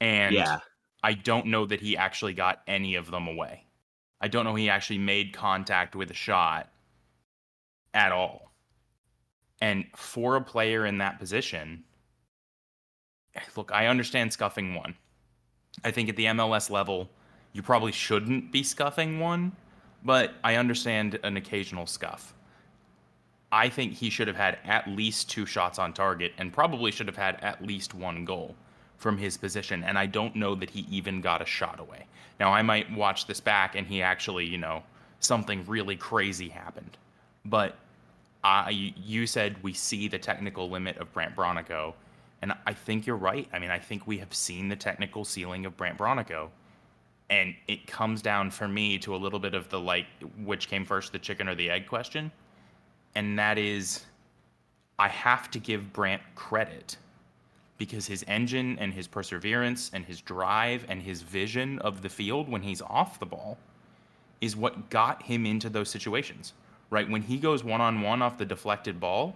And 0.00 0.34
yeah. 0.34 0.58
I 1.02 1.14
don't 1.14 1.46
know 1.46 1.66
that 1.66 1.80
he 1.80 1.96
actually 1.96 2.34
got 2.34 2.62
any 2.66 2.94
of 2.94 3.10
them 3.10 3.28
away. 3.28 3.64
I 4.20 4.28
don't 4.28 4.44
know 4.44 4.54
he 4.54 4.70
actually 4.70 4.98
made 4.98 5.34
contact 5.34 5.94
with 5.94 6.10
a 6.10 6.14
shot 6.14 6.70
at 7.92 8.10
all. 8.10 8.52
And 9.60 9.84
for 9.94 10.36
a 10.36 10.40
player 10.40 10.86
in 10.86 10.98
that 10.98 11.18
position, 11.18 11.84
look, 13.56 13.70
I 13.72 13.86
understand 13.86 14.32
scuffing 14.32 14.74
one. 14.74 14.94
I 15.84 15.90
think 15.90 16.08
at 16.08 16.16
the 16.16 16.26
MLS 16.26 16.70
level, 16.70 17.10
you 17.52 17.62
probably 17.62 17.92
shouldn't 17.92 18.52
be 18.52 18.62
scuffing 18.62 19.20
one, 19.20 19.52
but 20.04 20.34
I 20.42 20.56
understand 20.56 21.18
an 21.22 21.36
occasional 21.36 21.86
scuff. 21.86 22.34
I 23.54 23.68
think 23.68 23.92
he 23.92 24.10
should 24.10 24.26
have 24.26 24.36
had 24.36 24.58
at 24.64 24.88
least 24.88 25.30
two 25.30 25.46
shots 25.46 25.78
on 25.78 25.92
target 25.92 26.32
and 26.38 26.52
probably 26.52 26.90
should 26.90 27.06
have 27.06 27.16
had 27.16 27.38
at 27.40 27.64
least 27.64 27.94
one 27.94 28.24
goal 28.24 28.56
from 28.98 29.16
his 29.16 29.36
position. 29.36 29.84
And 29.84 29.96
I 29.96 30.06
don't 30.06 30.34
know 30.34 30.56
that 30.56 30.70
he 30.70 30.80
even 30.90 31.20
got 31.20 31.40
a 31.40 31.46
shot 31.46 31.78
away. 31.78 32.06
Now, 32.40 32.52
I 32.52 32.62
might 32.62 32.92
watch 32.92 33.28
this 33.28 33.38
back 33.38 33.76
and 33.76 33.86
he 33.86 34.02
actually, 34.02 34.44
you 34.44 34.58
know, 34.58 34.82
something 35.20 35.64
really 35.68 35.94
crazy 35.94 36.48
happened. 36.48 36.98
But 37.44 37.76
I, 38.42 38.70
you 38.70 39.24
said 39.24 39.62
we 39.62 39.72
see 39.72 40.08
the 40.08 40.18
technical 40.18 40.68
limit 40.68 40.96
of 40.96 41.12
Brandt 41.12 41.36
Bronico. 41.36 41.94
And 42.42 42.54
I 42.66 42.72
think 42.72 43.06
you're 43.06 43.14
right. 43.14 43.48
I 43.52 43.60
mean, 43.60 43.70
I 43.70 43.78
think 43.78 44.04
we 44.04 44.18
have 44.18 44.34
seen 44.34 44.68
the 44.68 44.74
technical 44.74 45.24
ceiling 45.24 45.64
of 45.64 45.76
Brandt 45.76 45.96
Bronico. 45.96 46.48
And 47.30 47.54
it 47.68 47.86
comes 47.86 48.20
down 48.20 48.50
for 48.50 48.66
me 48.66 48.98
to 48.98 49.14
a 49.14 49.16
little 49.16 49.38
bit 49.38 49.54
of 49.54 49.68
the 49.68 49.78
like, 49.78 50.06
which 50.42 50.66
came 50.66 50.84
first, 50.84 51.12
the 51.12 51.20
chicken 51.20 51.48
or 51.48 51.54
the 51.54 51.70
egg 51.70 51.86
question 51.86 52.32
and 53.14 53.38
that 53.38 53.58
is 53.58 54.04
I 54.98 55.08
have 55.08 55.50
to 55.52 55.58
give 55.58 55.92
Brandt 55.92 56.22
credit 56.34 56.96
because 57.78 58.06
his 58.06 58.24
engine 58.28 58.78
and 58.78 58.94
his 58.94 59.08
perseverance 59.08 59.90
and 59.92 60.04
his 60.04 60.20
drive 60.20 60.84
and 60.88 61.02
his 61.02 61.22
vision 61.22 61.78
of 61.80 62.02
the 62.02 62.08
field 62.08 62.48
when 62.48 62.62
he's 62.62 62.82
off 62.82 63.18
the 63.18 63.26
ball 63.26 63.58
is 64.40 64.56
what 64.56 64.90
got 64.90 65.22
him 65.22 65.44
into 65.46 65.68
those 65.68 65.88
situations. 65.88 66.52
Right? 66.90 67.08
When 67.08 67.22
he 67.22 67.38
goes 67.38 67.64
one 67.64 67.80
on 67.80 68.02
one 68.02 68.22
off 68.22 68.38
the 68.38 68.44
deflected 68.44 69.00
ball, 69.00 69.34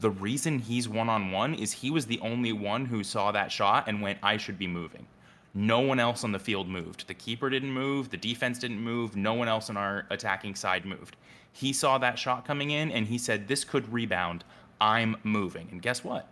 the 0.00 0.10
reason 0.10 0.58
he's 0.58 0.88
one 0.88 1.08
on 1.08 1.30
one 1.30 1.54
is 1.54 1.72
he 1.72 1.90
was 1.90 2.06
the 2.06 2.20
only 2.20 2.52
one 2.52 2.84
who 2.84 3.02
saw 3.02 3.32
that 3.32 3.50
shot 3.50 3.88
and 3.88 4.02
went, 4.02 4.18
I 4.22 4.36
should 4.36 4.58
be 4.58 4.66
moving. 4.66 5.06
No 5.54 5.80
one 5.80 5.98
else 5.98 6.24
on 6.24 6.32
the 6.32 6.38
field 6.38 6.68
moved. 6.68 7.08
The 7.08 7.14
keeper 7.14 7.50
didn't 7.50 7.72
move. 7.72 8.10
The 8.10 8.16
defense 8.16 8.58
didn't 8.58 8.80
move. 8.80 9.16
No 9.16 9.34
one 9.34 9.48
else 9.48 9.70
on 9.70 9.76
our 9.76 10.06
attacking 10.10 10.54
side 10.54 10.84
moved. 10.84 11.16
He 11.52 11.72
saw 11.72 11.98
that 11.98 12.18
shot 12.18 12.44
coming 12.44 12.70
in 12.70 12.90
and 12.90 13.06
he 13.06 13.18
said, 13.18 13.48
This 13.48 13.64
could 13.64 13.92
rebound. 13.92 14.44
I'm 14.80 15.16
moving. 15.24 15.68
And 15.72 15.82
guess 15.82 16.04
what? 16.04 16.28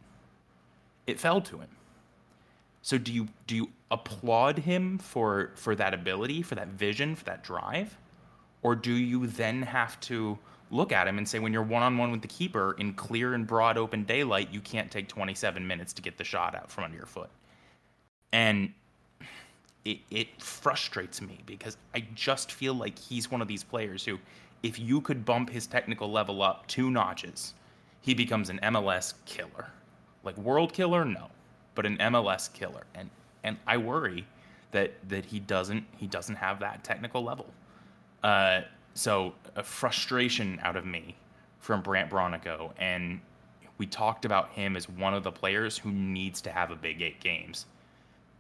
It 1.07 1.19
fell 1.19 1.41
to 1.43 1.59
him. 1.59 1.69
So 2.83 2.99
do 2.99 3.13
you 3.13 3.29
do 3.49 3.57
you 3.57 3.71
applaud 3.91 4.59
him 4.59 4.99
for 4.99 5.51
for 5.57 5.75
that 5.75 5.93
ability, 5.93 6.43
for 6.43 6.55
that 6.55 6.69
vision, 6.69 7.17
for 7.17 7.25
that 7.25 7.43
drive? 7.43 7.99
Or 8.63 8.77
do 8.77 8.93
you 8.93 9.27
then 9.27 9.63
have 9.63 9.99
to 10.01 10.39
look 10.71 10.93
at 10.93 11.07
him 11.07 11.19
and 11.19 11.29
say 11.29 11.39
when 11.39 11.53
you're 11.53 11.63
one 11.63 11.83
on 11.83 11.99
one 11.99 12.11
with 12.11 12.23
the 12.23 12.29
keeper 12.29 12.75
in 12.79 12.93
clear 12.95 13.35
and 13.35 13.47
broad 13.47 13.79
open 13.79 14.05
daylight, 14.05 14.53
you 14.53 14.61
can't 14.61 14.91
take 14.91 15.09
27 15.09 15.67
minutes 15.67 15.93
to 15.95 16.03
get 16.03 16.17
the 16.19 16.25
shot 16.25 16.55
out 16.55 16.71
from 16.71 16.85
under 16.85 16.97
your 16.97 17.07
foot? 17.07 17.31
And 18.33 18.73
it, 19.87 20.01
it 20.11 20.43
frustrates 20.43 21.23
me 21.23 21.39
because 21.47 21.77
I 21.95 22.05
just 22.15 22.51
feel 22.51 22.75
like 22.75 22.99
he's 22.99 23.31
one 23.31 23.41
of 23.41 23.47
these 23.47 23.63
players 23.63 24.05
who, 24.05 24.19
if 24.65 24.81
you 24.81 25.01
could 25.01 25.25
bump 25.25 25.49
his 25.49 25.69
technical 25.69 26.11
level 26.11 26.43
up 26.43 26.67
two 26.67 26.91
notches, 26.91 27.55
he 28.01 28.13
becomes 28.13 28.51
an 28.51 28.59
MLS 28.65 29.15
killer. 29.27 29.71
Like 30.25 30.37
world 30.39 30.73
killer, 30.73 31.05
no, 31.05 31.29
but 31.77 31.87
an 31.87 31.99
MLS 31.99 32.53
killer. 32.53 32.83
And 32.97 33.09
and 33.45 33.57
I 33.65 33.77
worry 33.77 34.27
that 34.73 34.93
that 35.09 35.25
he 35.25 35.39
doesn't 35.39 35.85
he 35.97 36.09
doesn't 36.09 36.35
have 36.35 36.59
that 36.61 36.83
technical 36.83 37.23
level. 37.23 37.47
Uh, 38.25 38.63
so 38.95 39.35
a 39.55 39.63
frustration 39.63 40.59
out 40.65 40.75
of 40.75 40.85
me 40.85 41.15
from 41.61 41.81
Brandt 41.81 42.11
Bronico, 42.11 42.73
and 42.79 43.21
we 43.79 43.87
talked 43.87 44.25
about 44.25 44.51
him 44.51 44.75
as 44.75 44.89
one 44.89 45.15
of 45.15 45.23
the 45.23 45.31
players 45.31 45.79
who 45.79 45.93
needs 45.93 46.41
to 46.41 46.51
have 46.51 46.73
a 46.73 46.77
big 46.77 47.03
eight 47.03 47.21
games 47.21 47.67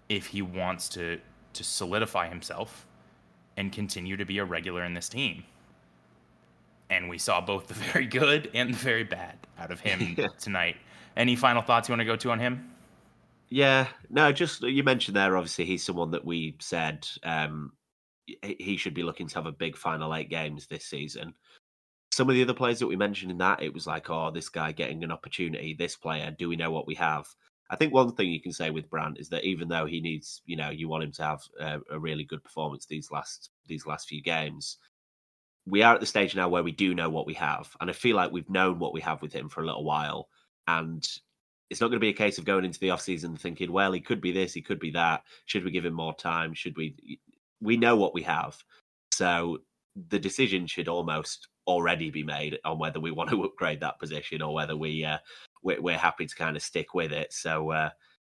if 0.08 0.26
he 0.26 0.42
wants 0.42 0.88
to 0.88 1.20
to 1.56 1.64
solidify 1.64 2.28
himself 2.28 2.86
and 3.56 3.72
continue 3.72 4.16
to 4.16 4.24
be 4.24 4.38
a 4.38 4.44
regular 4.44 4.84
in 4.84 4.94
this 4.94 5.08
team. 5.08 5.44
And 6.90 7.08
we 7.08 7.18
saw 7.18 7.40
both 7.40 7.66
the 7.66 7.74
very 7.92 8.06
good 8.06 8.50
and 8.54 8.72
the 8.72 8.78
very 8.78 9.04
bad 9.04 9.38
out 9.58 9.70
of 9.70 9.80
him 9.80 10.16
tonight. 10.38 10.76
Any 11.16 11.36
final 11.36 11.62
thoughts 11.62 11.88
you 11.88 11.92
want 11.92 12.00
to 12.00 12.04
go 12.04 12.16
to 12.16 12.30
on 12.30 12.38
him? 12.38 12.70
Yeah, 13.48 13.86
no, 14.10 14.32
just 14.32 14.62
you 14.62 14.82
mentioned 14.82 15.16
there. 15.16 15.36
Obviously, 15.36 15.64
he's 15.64 15.84
someone 15.84 16.10
that 16.10 16.24
we 16.24 16.56
said 16.58 17.06
um, 17.22 17.72
he 18.42 18.76
should 18.76 18.94
be 18.94 19.02
looking 19.02 19.28
to 19.28 19.34
have 19.36 19.46
a 19.46 19.52
big 19.52 19.76
final 19.76 20.14
eight 20.14 20.28
games 20.28 20.66
this 20.66 20.84
season. 20.84 21.32
Some 22.12 22.28
of 22.28 22.34
the 22.34 22.42
other 22.42 22.54
players 22.54 22.78
that 22.80 22.86
we 22.86 22.96
mentioned 22.96 23.30
in 23.30 23.38
that, 23.38 23.62
it 23.62 23.72
was 23.72 23.86
like, 23.86 24.10
oh, 24.10 24.30
this 24.30 24.48
guy 24.48 24.72
getting 24.72 25.04
an 25.04 25.12
opportunity. 25.12 25.74
This 25.74 25.96
player, 25.96 26.34
do 26.36 26.48
we 26.48 26.56
know 26.56 26.70
what 26.70 26.86
we 26.86 26.94
have? 26.96 27.26
I 27.68 27.76
think 27.76 27.92
one 27.92 28.12
thing 28.12 28.30
you 28.30 28.40
can 28.40 28.52
say 28.52 28.70
with 28.70 28.88
Brandt 28.88 29.18
is 29.18 29.28
that 29.30 29.44
even 29.44 29.68
though 29.68 29.86
he 29.86 30.00
needs, 30.00 30.42
you 30.46 30.56
know, 30.56 30.70
you 30.70 30.88
want 30.88 31.04
him 31.04 31.12
to 31.12 31.22
have 31.22 31.42
a, 31.60 31.80
a 31.90 31.98
really 31.98 32.24
good 32.24 32.44
performance 32.44 32.86
these 32.86 33.10
last 33.10 33.50
these 33.66 33.86
last 33.86 34.08
few 34.08 34.22
games, 34.22 34.78
we 35.66 35.82
are 35.82 35.94
at 35.94 36.00
the 36.00 36.06
stage 36.06 36.36
now 36.36 36.48
where 36.48 36.62
we 36.62 36.72
do 36.72 36.94
know 36.94 37.10
what 37.10 37.26
we 37.26 37.34
have, 37.34 37.68
and 37.80 37.90
I 37.90 37.92
feel 37.92 38.16
like 38.16 38.32
we've 38.32 38.50
known 38.50 38.78
what 38.78 38.92
we 38.92 39.00
have 39.00 39.20
with 39.20 39.32
him 39.32 39.48
for 39.48 39.62
a 39.62 39.66
little 39.66 39.84
while, 39.84 40.28
and 40.68 41.06
it's 41.70 41.80
not 41.80 41.88
going 41.88 41.96
to 41.96 42.04
be 42.04 42.10
a 42.10 42.12
case 42.12 42.38
of 42.38 42.44
going 42.44 42.64
into 42.64 42.78
the 42.78 42.90
off 42.90 43.00
season 43.00 43.36
thinking, 43.36 43.72
well, 43.72 43.90
he 43.90 44.00
could 44.00 44.20
be 44.20 44.30
this, 44.30 44.54
he 44.54 44.62
could 44.62 44.78
be 44.78 44.92
that. 44.92 45.22
Should 45.46 45.64
we 45.64 45.72
give 45.72 45.84
him 45.84 45.94
more 45.94 46.14
time? 46.14 46.54
Should 46.54 46.76
we? 46.76 47.18
We 47.60 47.76
know 47.76 47.96
what 47.96 48.14
we 48.14 48.22
have, 48.22 48.56
so 49.12 49.58
the 50.08 50.18
decision 50.18 50.66
should 50.66 50.88
almost 50.88 51.48
already 51.66 52.10
be 52.10 52.22
made 52.22 52.58
on 52.64 52.78
whether 52.78 53.00
we 53.00 53.10
want 53.10 53.30
to 53.30 53.44
upgrade 53.44 53.80
that 53.80 53.98
position 53.98 54.42
or 54.42 54.54
whether 54.54 54.76
we 54.76 55.04
uh, 55.04 55.18
we're, 55.62 55.80
we're 55.80 55.98
happy 55.98 56.26
to 56.26 56.34
kind 56.34 56.56
of 56.56 56.62
stick 56.62 56.94
with 56.94 57.12
it. 57.12 57.32
So 57.32 57.70
uh, 57.70 57.90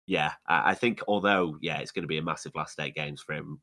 yeah, 0.06 0.32
I, 0.46 0.70
I 0.70 0.74
think 0.74 1.02
although 1.08 1.58
yeah, 1.60 1.78
it's 1.78 1.92
going 1.92 2.04
to 2.04 2.08
be 2.08 2.18
a 2.18 2.22
massive 2.22 2.54
last 2.54 2.80
eight 2.80 2.94
games 2.94 3.20
for 3.22 3.34
him. 3.34 3.60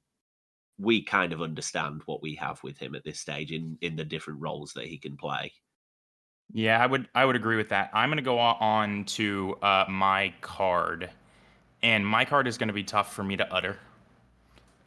We 0.80 1.02
kind 1.02 1.34
of 1.34 1.42
understand 1.42 2.04
what 2.06 2.22
we 2.22 2.36
have 2.36 2.62
with 2.62 2.78
him 2.78 2.94
at 2.94 3.04
this 3.04 3.20
stage 3.20 3.52
in 3.52 3.80
in 3.82 3.96
the 3.96 4.06
different 4.06 4.42
roles 4.42 4.74
that 4.74 4.86
he 4.86 5.00
can 5.00 5.18
play. 5.18 5.52
Yeah, 6.54 6.82
I 6.82 6.86
would 6.86 7.10
I 7.14 7.26
would 7.26 7.36
agree 7.36 7.58
with 7.58 7.70
that. 7.70 7.90
I'm 7.94 8.10
going 8.10 8.18
to 8.18 8.24
go 8.24 8.40
on 8.40 9.06
to 9.06 9.56
uh, 9.62 9.86
my 9.90 10.34
card, 10.42 11.10
and 11.82 12.06
my 12.08 12.26
card 12.26 12.48
is 12.48 12.58
going 12.58 12.68
to 12.68 12.74
be 12.74 12.84
tough 12.84 13.14
for 13.14 13.24
me 13.24 13.36
to 13.38 13.54
utter, 13.54 13.80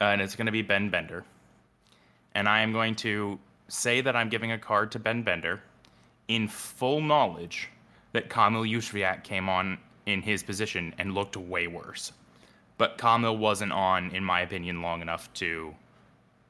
uh, 0.01 0.05
and 0.05 0.23
it's 0.23 0.37
going 0.37 0.47
to 0.47 0.53
be 0.53 0.63
Ben 0.63 0.91
Bender, 0.91 1.25
and 2.35 2.49
I 2.49 2.61
am 2.61 2.73
going 2.73 2.95
to 2.97 3.39
say 3.69 4.01
that 4.01 4.17
I'm 4.17 4.29
giving 4.29 4.53
a 4.53 4.59
card 4.59 4.93
to 4.93 4.99
Ben 4.99 5.23
Bender, 5.23 5.61
in 6.29 6.49
full 6.49 7.01
knowledge 7.01 7.69
that 8.13 8.29
Kamil 8.31 8.63
Józwiak 8.63 9.25
came 9.25 9.49
on 9.49 9.79
in 10.07 10.23
his 10.23 10.43
position 10.43 10.95
and 10.99 11.15
looked 11.15 11.37
way 11.37 11.67
worse. 11.67 12.13
But 12.79 12.99
Kamil 12.99 13.37
wasn't 13.37 13.73
on, 13.73 14.11
in 14.11 14.25
my 14.25 14.41
opinion, 14.41 14.83
long 14.83 15.03
enough 15.03 15.33
to 15.35 15.75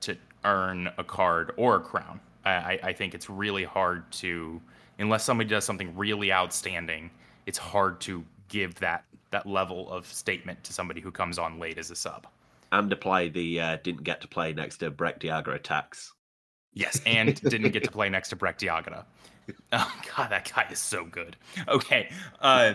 to 0.01 0.17
earn 0.45 0.89
a 0.97 1.05
card 1.05 1.53
or 1.57 1.77
a 1.77 1.81
crown. 1.81 2.21
I, 2.45 2.79
I 2.83 2.93
think 2.95 3.15
it's 3.15 3.29
really 3.29 3.65
hard 3.65 4.11
to, 4.13 4.61
unless 4.99 5.25
somebody 5.25 5.51
does 5.51 5.65
something 5.65 5.95
really 5.95 6.33
outstanding, 6.33 7.11
it's 7.45 7.59
hard 7.59 8.01
to 8.03 8.25
give 8.49 8.75
that 8.77 9.05
that 9.31 9.47
level 9.47 9.91
of 9.93 10.07
statement 10.07 10.63
to 10.65 10.73
somebody 10.73 11.01
who 11.01 11.11
comes 11.11 11.39
on 11.39 11.59
late 11.59 11.79
as 11.79 11.91
a 11.91 11.97
sub. 11.97 12.27
And 12.73 12.93
apply 12.93 13.29
the 13.29 13.61
uh, 13.61 13.77
didn't 13.83 14.05
get 14.05 14.21
to 14.23 14.29
play 14.29 14.53
next 14.53 14.79
to 14.79 14.91
Brecht 14.91 15.23
Dejaegere 15.23 15.63
tax. 15.63 16.13
Yes, 16.73 17.01
and 17.05 17.41
didn't 17.43 17.73
get 17.73 17.85
to 17.85 17.91
play 17.91 18.09
next 18.09 18.29
to 18.31 18.37
Brecht 18.37 18.61
Dejaegere. 18.61 19.05
Oh 19.73 20.01
god, 20.17 20.31
that 20.31 20.51
guy 20.55 20.67
is 20.71 20.79
so 20.79 21.05
good. 21.05 21.37
Okay, 21.69 22.11
uh, 22.41 22.75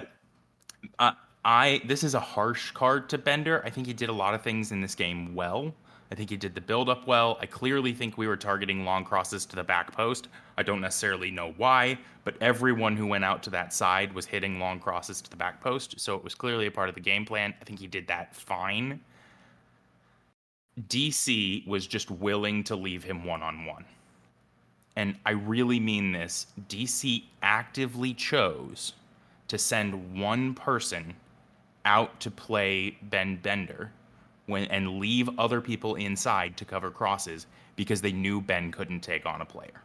uh, 0.99 1.11
I 1.43 1.81
this 1.85 2.03
is 2.03 2.15
a 2.15 2.19
harsh 2.19 2.71
card 2.71 3.09
to 3.09 3.17
Bender. 3.17 3.61
I 3.65 3.69
think 3.69 3.87
he 3.87 3.93
did 3.93 4.09
a 4.09 4.13
lot 4.13 4.33
of 4.33 4.41
things 4.41 4.71
in 4.71 4.81
this 4.81 4.95
game 4.95 5.35
well. 5.35 5.73
I 6.11 6.15
think 6.15 6.29
he 6.29 6.37
did 6.37 6.53
the 6.53 6.61
build 6.61 6.87
up 6.87 7.07
well. 7.07 7.37
I 7.41 7.45
clearly 7.47 7.91
think 7.93 8.17
we 8.17 8.27
were 8.27 8.37
targeting 8.37 8.85
long 8.85 9.03
crosses 9.03 9.45
to 9.47 9.55
the 9.55 9.63
back 9.63 9.91
post. 9.91 10.27
I 10.57 10.63
don't 10.63 10.79
necessarily 10.79 11.31
know 11.31 11.53
why, 11.57 11.97
but 12.23 12.35
everyone 12.41 12.95
who 12.95 13.07
went 13.07 13.25
out 13.25 13.41
to 13.43 13.49
that 13.51 13.73
side 13.73 14.13
was 14.13 14.25
hitting 14.25 14.59
long 14.59 14.79
crosses 14.79 15.21
to 15.21 15.29
the 15.29 15.35
back 15.35 15.61
post, 15.61 15.99
so 15.99 16.15
it 16.15 16.23
was 16.23 16.35
clearly 16.35 16.67
a 16.67 16.71
part 16.71 16.89
of 16.89 16.95
the 16.95 17.01
game 17.01 17.25
plan. 17.25 17.53
I 17.59 17.65
think 17.65 17.79
he 17.79 17.87
did 17.87 18.07
that 18.07 18.35
fine. 18.35 18.99
DC 20.87 21.65
was 21.67 21.87
just 21.87 22.11
willing 22.11 22.63
to 22.65 22.75
leave 22.75 23.03
him 23.03 23.23
one 23.25 23.41
on 23.41 23.65
one 23.65 23.85
and 24.95 25.15
I 25.25 25.31
really 25.31 25.79
mean 25.79 26.11
this, 26.11 26.47
DC 26.69 27.23
actively 27.41 28.13
chose 28.13 28.93
to 29.47 29.57
send 29.57 30.19
one 30.19 30.53
person 30.53 31.15
out 31.83 32.19
to 32.21 32.31
play 32.31 32.97
Ben 33.03 33.37
Bender 33.37 33.91
when, 34.47 34.65
and 34.65 34.99
leave 34.99 35.29
other 35.37 35.61
people 35.61 35.95
inside 35.95 36.57
to 36.57 36.65
cover 36.65 36.89
crosses 36.89 37.45
because 37.75 38.01
they 38.01 38.11
knew 38.11 38.41
Ben 38.41 38.71
couldn't 38.71 39.01
take 39.01 39.25
on 39.25 39.41
a 39.41 39.45
player. 39.45 39.81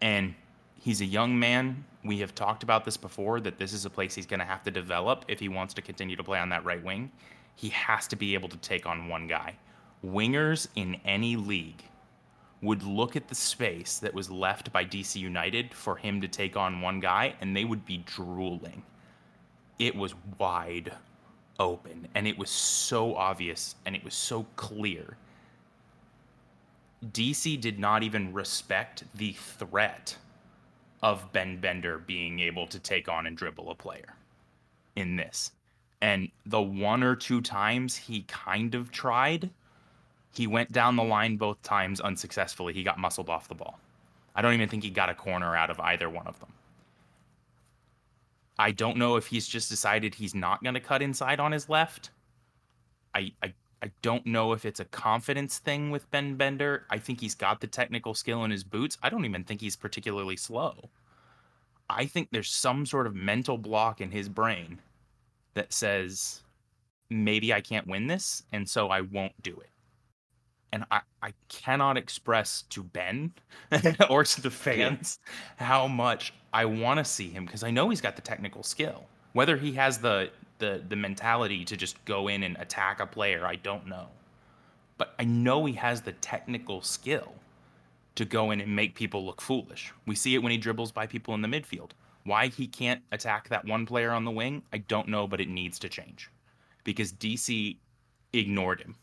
And 0.00 0.34
he's 0.80 1.00
a 1.00 1.06
young 1.06 1.38
man. 1.38 1.84
We 2.04 2.18
have 2.18 2.34
talked 2.34 2.64
about 2.64 2.84
this 2.84 2.96
before 2.96 3.40
that 3.40 3.58
this 3.58 3.72
is 3.72 3.84
a 3.84 3.90
place 3.90 4.14
he's 4.14 4.26
going 4.26 4.40
to 4.40 4.46
have 4.46 4.64
to 4.64 4.70
develop 4.70 5.24
if 5.28 5.38
he 5.38 5.48
wants 5.48 5.74
to 5.74 5.82
continue 5.82 6.16
to 6.16 6.24
play 6.24 6.40
on 6.40 6.48
that 6.48 6.64
right 6.64 6.82
wing. 6.82 7.10
He 7.54 7.68
has 7.68 8.08
to 8.08 8.16
be 8.16 8.34
able 8.34 8.48
to 8.48 8.56
take 8.58 8.84
on 8.84 9.08
one 9.08 9.28
guy. 9.28 9.54
Wingers 10.04 10.66
in 10.74 11.00
any 11.04 11.36
league 11.36 11.84
would 12.62 12.84
look 12.84 13.16
at 13.16 13.28
the 13.28 13.34
space 13.34 13.98
that 13.98 14.14
was 14.14 14.30
left 14.30 14.72
by 14.72 14.84
DC 14.84 15.16
United 15.16 15.74
for 15.74 15.96
him 15.96 16.20
to 16.20 16.28
take 16.28 16.56
on 16.56 16.80
one 16.80 17.00
guy, 17.00 17.34
and 17.40 17.54
they 17.54 17.64
would 17.64 17.84
be 17.84 17.98
drooling. 17.98 18.82
It 19.78 19.96
was 19.96 20.14
wide 20.38 20.92
open, 21.58 22.08
and 22.14 22.26
it 22.26 22.38
was 22.38 22.50
so 22.50 23.16
obvious, 23.16 23.74
and 23.84 23.96
it 23.96 24.04
was 24.04 24.14
so 24.14 24.46
clear. 24.54 25.16
DC 27.10 27.60
did 27.60 27.80
not 27.80 28.04
even 28.04 28.32
respect 28.32 29.04
the 29.16 29.32
threat 29.32 30.16
of 31.02 31.32
Ben 31.32 31.58
Bender 31.58 31.98
being 31.98 32.38
able 32.38 32.68
to 32.68 32.78
take 32.78 33.08
on 33.08 33.26
and 33.26 33.36
dribble 33.36 33.70
a 33.70 33.74
player 33.74 34.14
in 34.94 35.16
this. 35.16 35.50
And 36.00 36.30
the 36.46 36.62
one 36.62 37.02
or 37.02 37.16
two 37.16 37.40
times 37.40 37.96
he 37.96 38.22
kind 38.22 38.74
of 38.76 38.92
tried, 38.92 39.50
he 40.32 40.46
went 40.46 40.72
down 40.72 40.96
the 40.96 41.02
line 41.02 41.36
both 41.36 41.62
times 41.62 42.00
unsuccessfully. 42.00 42.72
He 42.72 42.82
got 42.82 42.98
muscled 42.98 43.28
off 43.28 43.48
the 43.48 43.54
ball. 43.54 43.78
I 44.34 44.40
don't 44.42 44.54
even 44.54 44.68
think 44.68 44.82
he 44.82 44.90
got 44.90 45.10
a 45.10 45.14
corner 45.14 45.54
out 45.54 45.70
of 45.70 45.78
either 45.80 46.08
one 46.08 46.26
of 46.26 46.40
them. 46.40 46.52
I 48.58 48.70
don't 48.70 48.96
know 48.96 49.16
if 49.16 49.26
he's 49.26 49.46
just 49.46 49.68
decided 49.68 50.14
he's 50.14 50.34
not 50.34 50.62
going 50.62 50.74
to 50.74 50.80
cut 50.80 51.02
inside 51.02 51.40
on 51.40 51.52
his 51.52 51.68
left. 51.68 52.10
I, 53.14 53.32
I 53.42 53.52
I 53.82 53.90
don't 54.00 54.24
know 54.24 54.52
if 54.52 54.64
it's 54.64 54.78
a 54.78 54.84
confidence 54.84 55.58
thing 55.58 55.90
with 55.90 56.08
Ben 56.12 56.36
Bender. 56.36 56.86
I 56.88 56.98
think 56.98 57.20
he's 57.20 57.34
got 57.34 57.60
the 57.60 57.66
technical 57.66 58.14
skill 58.14 58.44
in 58.44 58.52
his 58.52 58.62
boots. 58.62 58.96
I 59.02 59.10
don't 59.10 59.24
even 59.24 59.42
think 59.42 59.60
he's 59.60 59.74
particularly 59.74 60.36
slow. 60.36 60.88
I 61.90 62.06
think 62.06 62.28
there's 62.30 62.48
some 62.48 62.86
sort 62.86 63.08
of 63.08 63.16
mental 63.16 63.58
block 63.58 64.00
in 64.00 64.12
his 64.12 64.28
brain 64.28 64.80
that 65.54 65.72
says 65.72 66.42
maybe 67.10 67.52
I 67.52 67.60
can't 67.60 67.88
win 67.88 68.06
this 68.06 68.44
and 68.52 68.70
so 68.70 68.88
I 68.88 69.00
won't 69.00 69.42
do 69.42 69.58
it 69.58 69.71
and 70.72 70.84
I, 70.90 71.00
I 71.22 71.34
cannot 71.48 71.96
express 71.96 72.62
to 72.70 72.82
Ben 72.82 73.32
or 74.10 74.24
to 74.24 74.40
the 74.40 74.50
fans 74.50 75.18
yeah. 75.58 75.66
how 75.66 75.86
much 75.86 76.32
I 76.52 76.64
want 76.64 76.98
to 76.98 77.04
see 77.04 77.28
him 77.28 77.44
because 77.44 77.62
I 77.62 77.70
know 77.70 77.90
he's 77.90 78.00
got 78.00 78.16
the 78.16 78.22
technical 78.22 78.62
skill. 78.62 79.06
Whether 79.32 79.56
he 79.56 79.72
has 79.72 79.98
the, 79.98 80.30
the 80.58 80.82
the 80.86 80.96
mentality 80.96 81.64
to 81.64 81.76
just 81.76 82.02
go 82.04 82.28
in 82.28 82.42
and 82.42 82.56
attack 82.58 83.00
a 83.00 83.06
player, 83.06 83.46
I 83.46 83.56
don't 83.56 83.86
know. 83.86 84.08
But 84.98 85.14
I 85.18 85.24
know 85.24 85.64
he 85.64 85.74
has 85.74 86.02
the 86.02 86.12
technical 86.12 86.82
skill 86.82 87.32
to 88.14 88.24
go 88.24 88.50
in 88.50 88.60
and 88.60 88.76
make 88.76 88.94
people 88.94 89.24
look 89.24 89.40
foolish. 89.40 89.92
We 90.06 90.14
see 90.14 90.34
it 90.34 90.42
when 90.42 90.52
he 90.52 90.58
dribbles 90.58 90.92
by 90.92 91.06
people 91.06 91.34
in 91.34 91.40
the 91.40 91.48
midfield. 91.48 91.90
Why 92.24 92.48
he 92.48 92.66
can't 92.66 93.02
attack 93.10 93.48
that 93.48 93.64
one 93.64 93.86
player 93.86 94.12
on 94.12 94.24
the 94.24 94.30
wing, 94.30 94.62
I 94.72 94.78
don't 94.78 95.08
know, 95.08 95.26
but 95.26 95.40
it 95.40 95.48
needs 95.48 95.78
to 95.80 95.88
change. 95.88 96.30
Because 96.84 97.12
DC 97.12 97.78
ignored 98.32 98.80
him 98.80 98.96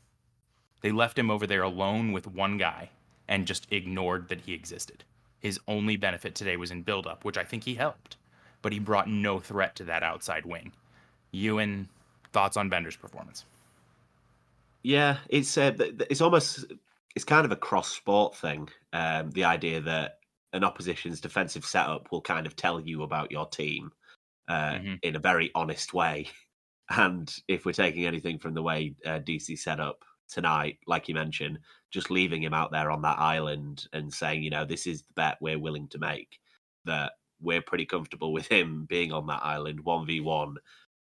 they 0.82 0.92
left 0.92 1.18
him 1.18 1.30
over 1.30 1.46
there 1.46 1.64
alone 1.64 2.12
with 2.12 2.28
one 2.28 2.58
guy 2.58 2.90
and 3.28 3.46
just 3.46 3.68
ignored 3.72 4.30
that 4.30 4.42
he 4.42 4.54
existed. 4.54 5.04
His 5.40 5.60
only 5.68 5.96
benefit 5.96 6.36
today 6.36 6.58
was 6.58 6.72
in 6.72 6.82
build-up, 6.82 7.24
which 7.24 7.38
I 7.38 7.44
think 7.44 7.64
he 7.64 7.76
helped, 7.76 8.18
but 8.62 8.74
he 8.74 8.80
brought 8.80 9.08
no 9.08 9.40
threat 9.40 9.76
to 9.78 9.84
that 9.86 10.04
outside 10.04 10.46
wing. 10.46 10.72
Ewan, 11.32 11.88
thoughts 12.34 12.58
on 12.58 12.70
Bender's 12.70 12.96
performance? 12.96 13.46
Yeah, 14.84 15.18
it's 15.30 15.58
uh, 15.58 15.74
it's 16.10 16.22
almost 16.22 16.66
it's 17.16 17.26
kind 17.26 17.46
of 17.46 17.52
a 17.52 17.58
cross 17.58 17.90
sport 17.90 18.36
thing. 18.36 18.70
Um, 18.94 19.32
the 19.32 19.44
idea 19.44 19.82
that 19.82 20.20
an 20.54 20.64
opposition's 20.64 21.22
defensive 21.22 21.66
setup 21.66 22.12
will 22.12 22.22
kind 22.22 22.48
of 22.48 22.56
tell 22.56 22.80
you 22.80 23.04
about 23.04 23.32
your 23.32 23.46
team 23.48 23.92
uh, 24.48 24.74
mm-hmm. 24.74 24.94
in 25.04 25.16
a 25.16 25.20
very 25.20 25.52
honest 25.56 25.94
way. 25.94 26.28
And 26.92 27.32
if 27.48 27.68
we're 27.68 27.74
taking 27.74 28.08
anything 28.08 28.40
from 28.40 28.56
the 28.56 28.64
way 28.64 28.96
uh, 29.06 29.20
DC 29.20 29.60
set 29.60 29.80
up 29.80 30.04
tonight, 30.30 30.78
like 30.88 31.08
you 31.08 31.16
mentioned, 31.16 31.60
just 31.92 32.12
leaving 32.12 32.44
him 32.44 32.54
out 32.54 32.72
there 32.72 32.92
on 32.92 33.02
that 33.02 33.20
island 33.20 33.88
and 33.94 34.14
saying, 34.14 34.44
you 34.44 34.50
know, 34.50 34.66
this 34.66 34.88
is 34.88 35.02
the 35.02 35.14
bet 35.16 35.38
we're 35.42 35.60
willing 35.60 35.88
to 35.90 36.00
make, 36.00 36.40
that 36.86 37.14
we're 37.42 37.62
pretty 37.62 37.86
comfortable 37.86 38.32
with 38.34 38.48
him 38.48 38.86
being 38.86 39.12
on 39.12 39.28
that 39.28 39.44
island 39.44 39.84
1v1 39.84 40.56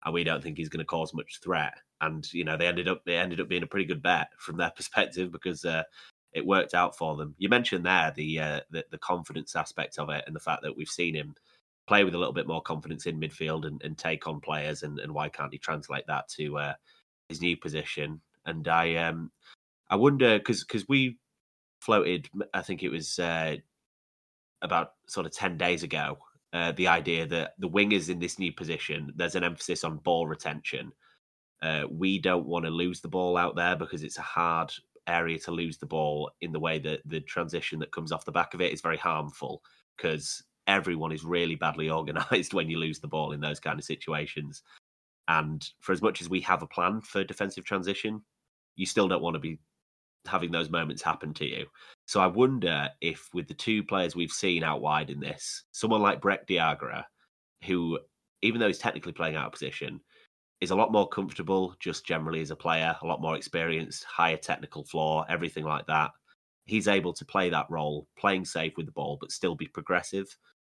and 0.04 0.14
we 0.14 0.24
don't 0.24 0.42
think 0.42 0.56
he's 0.56 0.68
going 0.68 0.78
to 0.78 0.84
cause 0.84 1.12
much 1.12 1.40
threat 1.42 1.74
and 2.00 2.32
you 2.32 2.44
know 2.44 2.56
they 2.56 2.66
ended 2.66 2.86
up 2.86 3.02
they 3.04 3.16
ended 3.16 3.40
up 3.40 3.48
being 3.48 3.62
a 3.62 3.66
pretty 3.66 3.86
good 3.86 4.02
bet 4.02 4.28
from 4.38 4.56
their 4.56 4.70
perspective 4.76 5.32
because 5.32 5.64
uh, 5.64 5.82
it 6.32 6.46
worked 6.46 6.74
out 6.74 6.96
for 6.96 7.16
them. 7.16 7.34
You 7.38 7.48
mentioned 7.48 7.86
there 7.86 8.12
the, 8.14 8.40
uh, 8.40 8.60
the, 8.70 8.84
the 8.90 8.98
confidence 8.98 9.56
aspect 9.56 9.98
of 9.98 10.10
it 10.10 10.24
and 10.26 10.36
the 10.36 10.40
fact 10.40 10.62
that 10.62 10.76
we've 10.76 10.88
seen 10.88 11.14
him 11.14 11.34
play 11.86 12.04
with 12.04 12.14
a 12.14 12.18
little 12.18 12.34
bit 12.34 12.46
more 12.46 12.60
confidence 12.60 13.06
in 13.06 13.18
midfield 13.18 13.66
and, 13.66 13.82
and 13.82 13.96
take 13.96 14.26
on 14.26 14.40
players 14.40 14.82
and, 14.82 14.98
and 14.98 15.12
why 15.12 15.28
can't 15.28 15.52
he 15.52 15.58
translate 15.58 16.06
that 16.06 16.28
to 16.28 16.58
uh, 16.58 16.74
his 17.28 17.40
new 17.40 17.56
position? 17.56 18.20
And 18.46 18.66
I 18.68 18.96
um 18.96 19.30
I 19.90 19.96
wonder 19.96 20.38
because 20.38 20.64
because 20.64 20.86
we 20.88 21.18
floated 21.80 22.28
I 22.54 22.62
think 22.62 22.82
it 22.82 22.90
was 22.90 23.18
uh, 23.18 23.56
about 24.62 24.92
sort 25.06 25.26
of 25.26 25.32
ten 25.32 25.56
days 25.56 25.82
ago 25.82 26.18
uh, 26.52 26.72
the 26.72 26.88
idea 26.88 27.26
that 27.26 27.54
the 27.58 27.68
wingers 27.68 28.08
in 28.08 28.18
this 28.18 28.38
new 28.38 28.52
position 28.52 29.12
there's 29.16 29.34
an 29.34 29.44
emphasis 29.44 29.84
on 29.84 29.98
ball 29.98 30.26
retention. 30.26 30.92
Uh, 31.60 31.84
we 31.90 32.20
don't 32.20 32.46
want 32.46 32.64
to 32.64 32.70
lose 32.70 33.00
the 33.00 33.08
ball 33.08 33.36
out 33.36 33.56
there 33.56 33.74
because 33.74 34.04
it's 34.04 34.18
a 34.18 34.22
hard 34.22 34.72
area 35.08 35.38
to 35.38 35.50
lose 35.50 35.78
the 35.78 35.86
ball 35.86 36.30
in 36.40 36.52
the 36.52 36.60
way 36.60 36.78
that 36.78 37.00
the 37.06 37.20
transition 37.20 37.78
that 37.80 37.90
comes 37.90 38.12
off 38.12 38.24
the 38.24 38.30
back 38.32 38.54
of 38.54 38.60
it 38.60 38.72
is 38.72 38.80
very 38.80 38.96
harmful 38.96 39.62
because 39.96 40.42
everyone 40.68 41.10
is 41.10 41.24
really 41.24 41.56
badly 41.56 41.90
organized 41.90 42.52
when 42.52 42.70
you 42.70 42.78
lose 42.78 43.00
the 43.00 43.08
ball 43.08 43.32
in 43.32 43.40
those 43.40 43.58
kind 43.58 43.78
of 43.78 43.84
situations. 43.84 44.62
And 45.28 45.68
for 45.80 45.92
as 45.92 46.02
much 46.02 46.20
as 46.20 46.28
we 46.28 46.40
have 46.40 46.62
a 46.62 46.66
plan 46.66 47.00
for 47.00 47.22
defensive 47.22 47.64
transition, 47.64 48.22
you 48.76 48.86
still 48.86 49.08
don't 49.08 49.22
want 49.22 49.34
to 49.34 49.40
be 49.40 49.58
having 50.26 50.50
those 50.50 50.70
moments 50.70 51.02
happen 51.02 51.32
to 51.34 51.46
you. 51.46 51.66
So 52.06 52.20
I 52.20 52.26
wonder 52.26 52.88
if 53.00 53.28
with 53.32 53.46
the 53.46 53.54
two 53.54 53.82
players 53.82 54.16
we've 54.16 54.32
seen 54.32 54.64
out 54.64 54.80
wide 54.80 55.10
in 55.10 55.20
this, 55.20 55.64
someone 55.72 56.02
like 56.02 56.20
Brecht 56.20 56.48
Dejaegere, 56.48 57.04
who 57.64 57.98
even 58.42 58.60
though 58.60 58.66
he's 58.66 58.78
technically 58.78 59.12
playing 59.12 59.36
out 59.36 59.46
of 59.46 59.52
position, 59.52 60.00
is 60.60 60.70
a 60.70 60.76
lot 60.76 60.92
more 60.92 61.08
comfortable 61.08 61.74
just 61.80 62.06
generally 62.06 62.40
as 62.40 62.50
a 62.50 62.56
player, 62.56 62.96
a 63.02 63.06
lot 63.06 63.20
more 63.20 63.36
experienced, 63.36 64.04
higher 64.04 64.36
technical 64.36 64.84
floor, 64.84 65.24
everything 65.28 65.64
like 65.64 65.86
that. 65.86 66.10
He's 66.66 66.88
able 66.88 67.12
to 67.14 67.24
play 67.24 67.50
that 67.50 67.70
role, 67.70 68.06
playing 68.18 68.44
safe 68.44 68.74
with 68.76 68.86
the 68.86 68.92
ball, 68.92 69.18
but 69.20 69.32
still 69.32 69.54
be 69.54 69.66
progressive, 69.66 70.26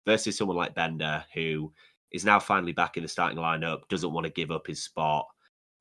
versus 0.06 0.36
someone 0.36 0.56
like 0.56 0.74
Bender, 0.74 1.24
who 1.34 1.72
is 2.12 2.24
now 2.24 2.38
finally 2.38 2.72
back 2.72 2.96
in 2.96 3.02
the 3.02 3.08
starting 3.08 3.38
lineup, 3.38 3.88
doesn't 3.88 4.12
want 4.12 4.24
to 4.24 4.32
give 4.32 4.50
up 4.50 4.66
his 4.66 4.82
spot, 4.82 5.26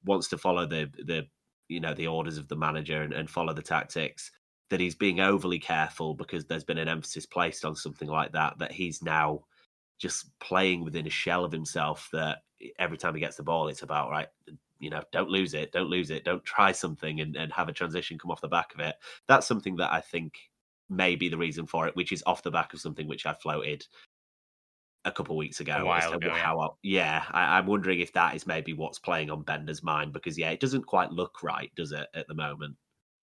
wants 0.06 0.28
to 0.30 0.38
follow 0.38 0.66
the 0.66 0.90
the 1.06 1.28
you 1.68 1.80
know 1.80 1.94
the 1.94 2.08
orders 2.08 2.38
of 2.38 2.48
the 2.48 2.56
manager 2.56 3.02
and, 3.02 3.14
and 3.14 3.30
follow 3.30 3.54
the 3.54 3.62
tactics. 3.62 4.32
That 4.70 4.80
he's 4.80 4.96
being 4.96 5.20
overly 5.20 5.60
careful 5.60 6.14
because 6.14 6.46
there's 6.46 6.64
been 6.64 6.78
an 6.78 6.88
emphasis 6.88 7.26
placed 7.26 7.66
on 7.66 7.76
something 7.76 8.08
like 8.08 8.32
that. 8.32 8.58
That 8.60 8.72
he's 8.72 9.04
now 9.04 9.44
just 10.00 10.28
playing 10.40 10.84
within 10.84 11.06
a 11.06 11.10
shell 11.10 11.44
of 11.44 11.52
himself 11.52 12.10
that 12.14 12.40
every 12.80 12.98
time 12.98 13.14
he 13.14 13.20
gets 13.20 13.36
the 13.36 13.44
ball, 13.44 13.68
it's 13.68 13.84
about 13.84 14.10
right. 14.10 14.28
You 14.80 14.90
know, 14.90 15.04
don't 15.12 15.30
lose 15.30 15.54
it, 15.54 15.72
don't 15.74 15.90
lose 15.90 16.10
it, 16.10 16.24
don't 16.24 16.44
try 16.44 16.72
something 16.72 17.20
and, 17.20 17.36
and 17.36 17.52
have 17.52 17.70
a 17.70 17.74
transition 17.74 18.18
come 18.18 18.32
off 18.32 18.42
the 18.42 18.48
back 18.48 18.74
of 18.74 18.80
it. 18.80 18.96
That's 19.28 19.46
something 19.46 19.76
that 19.76 19.92
I 19.92 20.00
think 20.02 20.34
may 20.90 21.16
be 21.16 21.30
the 21.30 21.38
reason 21.38 21.68
for 21.68 21.88
it, 21.88 21.96
which 21.96 22.12
is 22.12 22.24
off 22.26 22.42
the 22.42 22.50
back 22.50 22.74
of 22.74 22.82
something 22.82 23.08
which 23.08 23.26
I 23.26 23.34
floated 23.34 23.86
a 25.06 25.12
couple 25.12 25.36
weeks 25.36 25.60
ago. 25.60 25.86
Ago, 26.14 26.30
how 26.32 26.60
I, 26.60 26.68
yeah, 26.84 27.24
I, 27.32 27.58
am 27.58 27.68
wondering 27.68 28.00
if 28.00 28.14
that 28.14 28.36
is 28.36 28.46
maybe 28.46 28.74
what's 28.74 29.00
playing 29.00 29.30
on 29.30 29.42
Bender's 29.44 29.84
mind 29.84 30.14
because 30.14 30.38
yeah, 30.38 30.52
it 30.52 30.60
doesn't 30.60 30.86
quite 30.86 31.12
look 31.12 31.44
right, 31.44 31.72
does 31.76 31.92
it, 31.92 32.08
at 32.14 32.28
the 32.28 32.36
moment? 32.36 32.76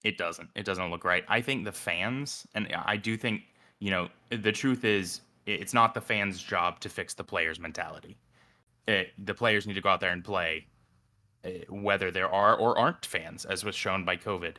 It 0.03 0.17
doesn't. 0.17 0.49
It 0.55 0.65
doesn't 0.65 0.89
look 0.89 1.03
right. 1.03 1.23
I 1.27 1.41
think 1.41 1.65
the 1.65 1.71
fans, 1.71 2.47
and 2.55 2.67
I 2.85 2.97
do 2.97 3.17
think 3.17 3.41
you 3.79 3.91
know, 3.91 4.09
the 4.29 4.51
truth 4.51 4.85
is, 4.85 5.21
it's 5.45 5.73
not 5.73 5.93
the 5.93 6.01
fans' 6.01 6.41
job 6.41 6.79
to 6.79 6.89
fix 6.89 7.13
the 7.13 7.23
players' 7.23 7.59
mentality 7.59 8.17
it, 8.87 9.11
the 9.17 9.33
players 9.33 9.67
need 9.67 9.73
to 9.73 9.81
go 9.81 9.89
out 9.89 9.99
there 9.99 10.11
and 10.11 10.23
play, 10.23 10.65
uh, 11.45 11.49
whether 11.69 12.09
there 12.09 12.31
are 12.31 12.55
or 12.55 12.77
aren't 12.77 13.05
fans, 13.05 13.45
as 13.45 13.63
was 13.63 13.75
shown 13.75 14.05
by 14.05 14.15
COVID. 14.17 14.55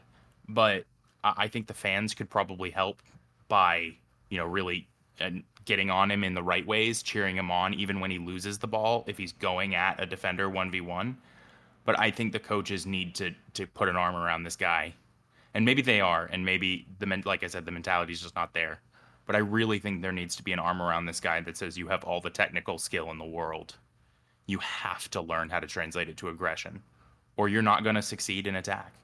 But 0.49 0.85
I 1.25 1.49
think 1.49 1.67
the 1.67 1.75
fans 1.75 2.15
could 2.15 2.31
probably 2.31 2.71
help 2.71 3.03
by, 3.49 3.97
you 4.31 4.39
know, 4.39 4.47
really 4.47 4.89
and 5.21 5.43
getting 5.69 5.91
on 5.91 6.11
him 6.11 6.25
in 6.25 6.35
the 6.35 6.43
right 6.43 6.67
ways, 6.67 7.03
cheering 7.03 7.37
him 7.37 7.53
on 7.53 7.75
even 7.75 8.01
when 8.01 8.11
he 8.11 8.19
loses 8.19 8.59
the 8.59 8.67
ball 8.67 9.05
if 9.07 9.17
he's 9.17 9.33
going 9.33 9.77
at 9.77 10.03
a 10.03 10.07
defender 10.07 10.49
1v1. 10.51 11.15
But 11.85 12.01
I 12.01 12.11
think 12.11 12.33
the 12.33 12.41
coaches 12.41 12.87
need 12.87 13.15
to 13.17 13.33
to 13.55 13.67
put 13.67 13.89
an 13.89 13.97
arm 13.97 14.17
around 14.17 14.43
this 14.43 14.57
guy. 14.57 14.95
And 15.55 15.65
maybe 15.65 15.83
they 15.83 16.01
are 16.01 16.29
and 16.33 16.45
maybe 16.45 16.87
the 16.99 17.07
men, 17.07 17.23
like 17.25 17.45
I 17.45 17.47
said 17.47 17.65
the 17.65 17.71
mentality 17.71 18.13
is 18.13 18.23
just 18.23 18.35
not 18.35 18.53
there. 18.53 18.81
But 19.27 19.37
I 19.37 19.41
really 19.41 19.79
think 19.79 20.03
there 20.03 20.11
needs 20.11 20.35
to 20.37 20.43
be 20.43 20.53
an 20.53 20.59
arm 20.59 20.83
around 20.83 21.07
this 21.07 21.21
guy 21.21 21.41
that 21.43 21.57
says 21.57 21.79
you 21.79 21.89
have 21.89 22.03
all 22.03 22.21
the 22.21 22.31
technical 22.31 22.79
skill 22.79 23.11
in 23.13 23.19
the 23.19 23.25
world 23.25 23.77
you 24.49 24.59
have 24.59 25.09
to 25.11 25.21
learn 25.21 25.51
how 25.51 25.61
to 25.61 25.67
translate 25.67 26.09
it 26.09 26.17
to 26.17 26.31
aggression, 26.31 26.83
or 27.37 27.49
you're 27.49 27.63
not 27.63 27.85
going 27.85 27.95
to 27.95 28.03
succeed 28.03 28.47
in 28.47 28.57
attack. 28.57 28.95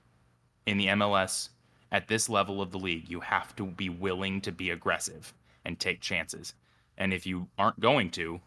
In 0.67 0.79
the 0.79 0.87
MLS, 0.89 1.51
at 1.93 2.09
this 2.09 2.29
level 2.29 2.61
of 2.61 2.73
the 2.73 2.79
league, 2.79 3.09
you 3.09 3.21
have 3.21 3.55
to 3.57 3.67
be 3.67 3.91
willing 3.91 4.41
to 4.41 4.51
be 4.51 4.71
aggressive 4.71 5.33
and 5.65 5.79
take 5.79 6.01
chances. 6.01 6.55
And 6.97 7.13
if 7.13 7.27
you 7.27 7.49
aren't 7.59 7.81
going 7.81 8.11
to, 8.13 8.41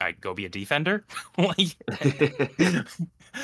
I 0.00 0.12
go 0.12 0.34
be 0.34 0.46
a 0.46 0.48
defender. 0.48 1.04
like, 1.38 1.76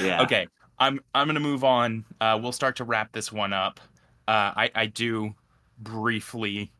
yeah. 0.01 0.23
Okay, 0.23 0.47
I'm 0.79 1.01
I'm 1.15 1.27
gonna 1.27 1.41
move 1.41 1.65
on. 1.65 2.05
Uh, 2.21 2.39
we'll 2.41 2.53
start 2.53 2.77
to 2.77 2.85
wrap 2.85 3.13
this 3.13 3.33
one 3.33 3.53
up. 3.53 3.81
Uh, 4.27 4.53
I 4.57 4.71
I 4.75 4.87
do 4.87 5.35
briefly 5.79 6.73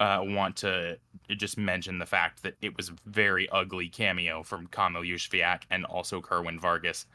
uh, 0.00 0.20
want 0.22 0.56
to 0.56 0.98
just 1.30 1.56
mention 1.56 1.98
the 1.98 2.06
fact 2.06 2.42
that 2.42 2.54
it 2.60 2.76
was 2.76 2.88
a 2.88 2.94
very 3.06 3.48
ugly 3.50 3.88
cameo 3.88 4.42
from 4.42 4.66
Kamil 4.66 5.02
Józwiak 5.02 5.62
and 5.70 5.84
also 5.84 6.20
Kerwin 6.20 6.58
Vargas. 6.58 7.06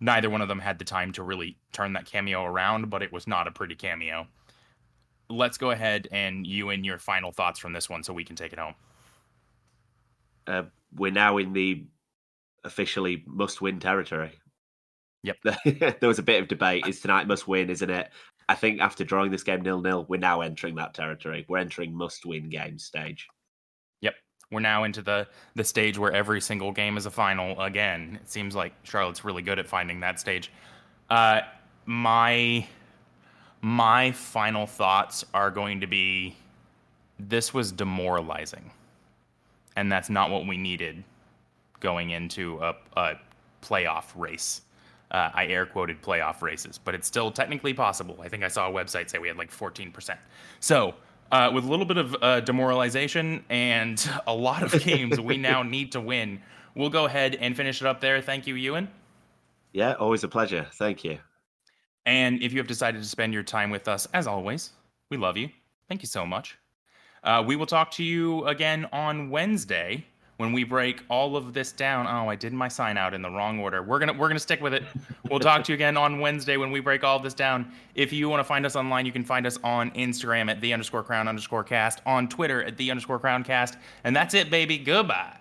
Neither 0.00 0.30
one 0.30 0.40
of 0.40 0.48
them 0.48 0.58
had 0.58 0.78
the 0.78 0.84
time 0.84 1.12
to 1.12 1.22
really 1.22 1.56
turn 1.72 1.92
that 1.92 2.06
cameo 2.06 2.42
around, 2.42 2.90
but 2.90 3.02
it 3.02 3.12
was 3.12 3.26
not 3.26 3.46
a 3.46 3.52
pretty 3.52 3.74
cameo. 3.74 4.26
Let's 5.32 5.58
go 5.58 5.70
ahead 5.70 6.08
and 6.12 6.46
you 6.46 6.70
and 6.70 6.84
your 6.84 6.98
final 6.98 7.32
thoughts 7.32 7.58
from 7.58 7.72
this 7.72 7.88
one 7.88 8.02
so 8.02 8.12
we 8.12 8.24
can 8.24 8.36
take 8.36 8.52
it 8.52 8.58
home. 8.58 8.74
Uh, 10.46 10.62
we're 10.94 11.12
now 11.12 11.38
in 11.38 11.52
the 11.52 11.84
officially 12.64 13.24
must 13.26 13.60
win 13.60 13.80
territory. 13.80 14.32
Yep. 15.22 15.36
there 16.00 16.08
was 16.08 16.18
a 16.18 16.22
bit 16.22 16.42
of 16.42 16.48
debate. 16.48 16.86
Is 16.86 17.00
tonight 17.00 17.26
must 17.26 17.46
win, 17.46 17.70
isn't 17.70 17.90
it? 17.90 18.10
I 18.48 18.54
think 18.54 18.80
after 18.80 19.04
drawing 19.04 19.30
this 19.30 19.44
game 19.44 19.62
nil 19.62 19.80
nil, 19.80 20.04
we're 20.08 20.18
now 20.18 20.40
entering 20.40 20.74
that 20.76 20.94
territory. 20.94 21.46
We're 21.48 21.58
entering 21.58 21.94
must 21.96 22.26
win 22.26 22.50
game 22.50 22.78
stage. 22.78 23.28
Yep. 24.00 24.14
We're 24.50 24.60
now 24.60 24.84
into 24.84 25.00
the 25.00 25.28
the 25.54 25.64
stage 25.64 25.96
where 25.96 26.12
every 26.12 26.40
single 26.40 26.72
game 26.72 26.96
is 26.96 27.06
a 27.06 27.10
final 27.10 27.60
again. 27.60 28.18
It 28.20 28.30
seems 28.30 28.54
like 28.54 28.72
Charlotte's 28.82 29.24
really 29.24 29.42
good 29.42 29.58
at 29.58 29.66
finding 29.66 30.00
that 30.00 30.18
stage. 30.18 30.50
Uh, 31.08 31.42
my 31.86 32.66
my 33.62 34.10
final 34.10 34.66
thoughts 34.66 35.24
are 35.32 35.50
going 35.50 35.80
to 35.80 35.86
be 35.86 36.36
this 37.18 37.54
was 37.54 37.72
demoralizing. 37.72 38.70
And 39.76 39.90
that's 39.90 40.10
not 40.10 40.30
what 40.30 40.46
we 40.46 40.58
needed 40.58 41.02
going 41.80 42.10
into 42.10 42.58
a, 42.58 42.74
a 42.96 43.14
playoff 43.62 44.06
race. 44.16 44.62
Uh, 45.10 45.30
I 45.32 45.46
air 45.46 45.66
quoted 45.66 46.02
playoff 46.02 46.42
races, 46.42 46.78
but 46.78 46.94
it's 46.94 47.06
still 47.06 47.30
technically 47.30 47.72
possible. 47.72 48.18
I 48.22 48.28
think 48.28 48.42
I 48.42 48.48
saw 48.48 48.68
a 48.68 48.72
website 48.72 49.08
say 49.08 49.18
we 49.18 49.28
had 49.28 49.36
like 49.36 49.50
14%. 49.50 50.16
So, 50.60 50.94
uh, 51.30 51.50
with 51.52 51.64
a 51.64 51.68
little 51.68 51.86
bit 51.86 51.96
of 51.96 52.16
uh, 52.20 52.40
demoralization 52.40 53.44
and 53.48 54.06
a 54.26 54.34
lot 54.34 54.62
of 54.62 54.82
games 54.82 55.20
we 55.20 55.36
now 55.36 55.62
need 55.62 55.92
to 55.92 56.00
win, 56.00 56.40
we'll 56.74 56.90
go 56.90 57.04
ahead 57.04 57.36
and 57.36 57.56
finish 57.56 57.80
it 57.80 57.86
up 57.86 58.00
there. 58.00 58.20
Thank 58.20 58.46
you, 58.46 58.54
Ewan. 58.54 58.88
Yeah, 59.72 59.92
always 59.94 60.24
a 60.24 60.28
pleasure. 60.28 60.66
Thank 60.72 61.04
you. 61.04 61.18
And 62.06 62.42
if 62.42 62.52
you 62.52 62.58
have 62.58 62.66
decided 62.66 63.02
to 63.02 63.08
spend 63.08 63.32
your 63.32 63.42
time 63.42 63.70
with 63.70 63.88
us, 63.88 64.06
as 64.12 64.26
always, 64.26 64.70
we 65.10 65.16
love 65.16 65.36
you. 65.36 65.48
Thank 65.88 66.02
you 66.02 66.08
so 66.08 66.26
much. 66.26 66.58
Uh, 67.22 67.44
we 67.46 67.54
will 67.54 67.66
talk 67.66 67.92
to 67.92 68.02
you 68.02 68.44
again 68.46 68.88
on 68.92 69.30
Wednesday 69.30 70.04
when 70.38 70.52
we 70.52 70.64
break 70.64 71.04
all 71.08 71.36
of 71.36 71.54
this 71.54 71.70
down. 71.70 72.08
Oh, 72.08 72.28
I 72.28 72.34
did 72.34 72.52
my 72.52 72.66
sign 72.66 72.98
out 72.98 73.14
in 73.14 73.22
the 73.22 73.30
wrong 73.30 73.60
order. 73.60 73.80
We're 73.82 74.00
gonna 74.00 74.14
we're 74.14 74.26
gonna 74.26 74.40
stick 74.40 74.60
with 74.60 74.74
it. 74.74 74.82
We'll 75.30 75.38
talk 75.38 75.62
to 75.64 75.72
you 75.72 75.74
again 75.74 75.96
on 75.96 76.18
Wednesday 76.18 76.56
when 76.56 76.72
we 76.72 76.80
break 76.80 77.04
all 77.04 77.16
of 77.16 77.22
this 77.22 77.32
down. 77.32 77.70
If 77.94 78.12
you 78.12 78.28
want 78.28 78.40
to 78.40 78.44
find 78.44 78.66
us 78.66 78.74
online, 78.74 79.06
you 79.06 79.12
can 79.12 79.22
find 79.24 79.46
us 79.46 79.56
on 79.62 79.92
Instagram 79.92 80.50
at 80.50 80.60
the 80.60 80.72
underscore 80.72 81.04
crown 81.04 81.28
underscore 81.28 81.62
cast, 81.62 82.00
on 82.04 82.28
Twitter 82.28 82.64
at 82.64 82.76
the 82.76 82.90
underscore 82.90 83.20
crown 83.20 83.44
cast, 83.44 83.78
and 84.04 84.16
that's 84.16 84.34
it, 84.34 84.50
baby. 84.50 84.78
Goodbye. 84.78 85.36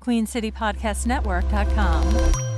QueenCityPodcastNetwork.com. 0.00 2.55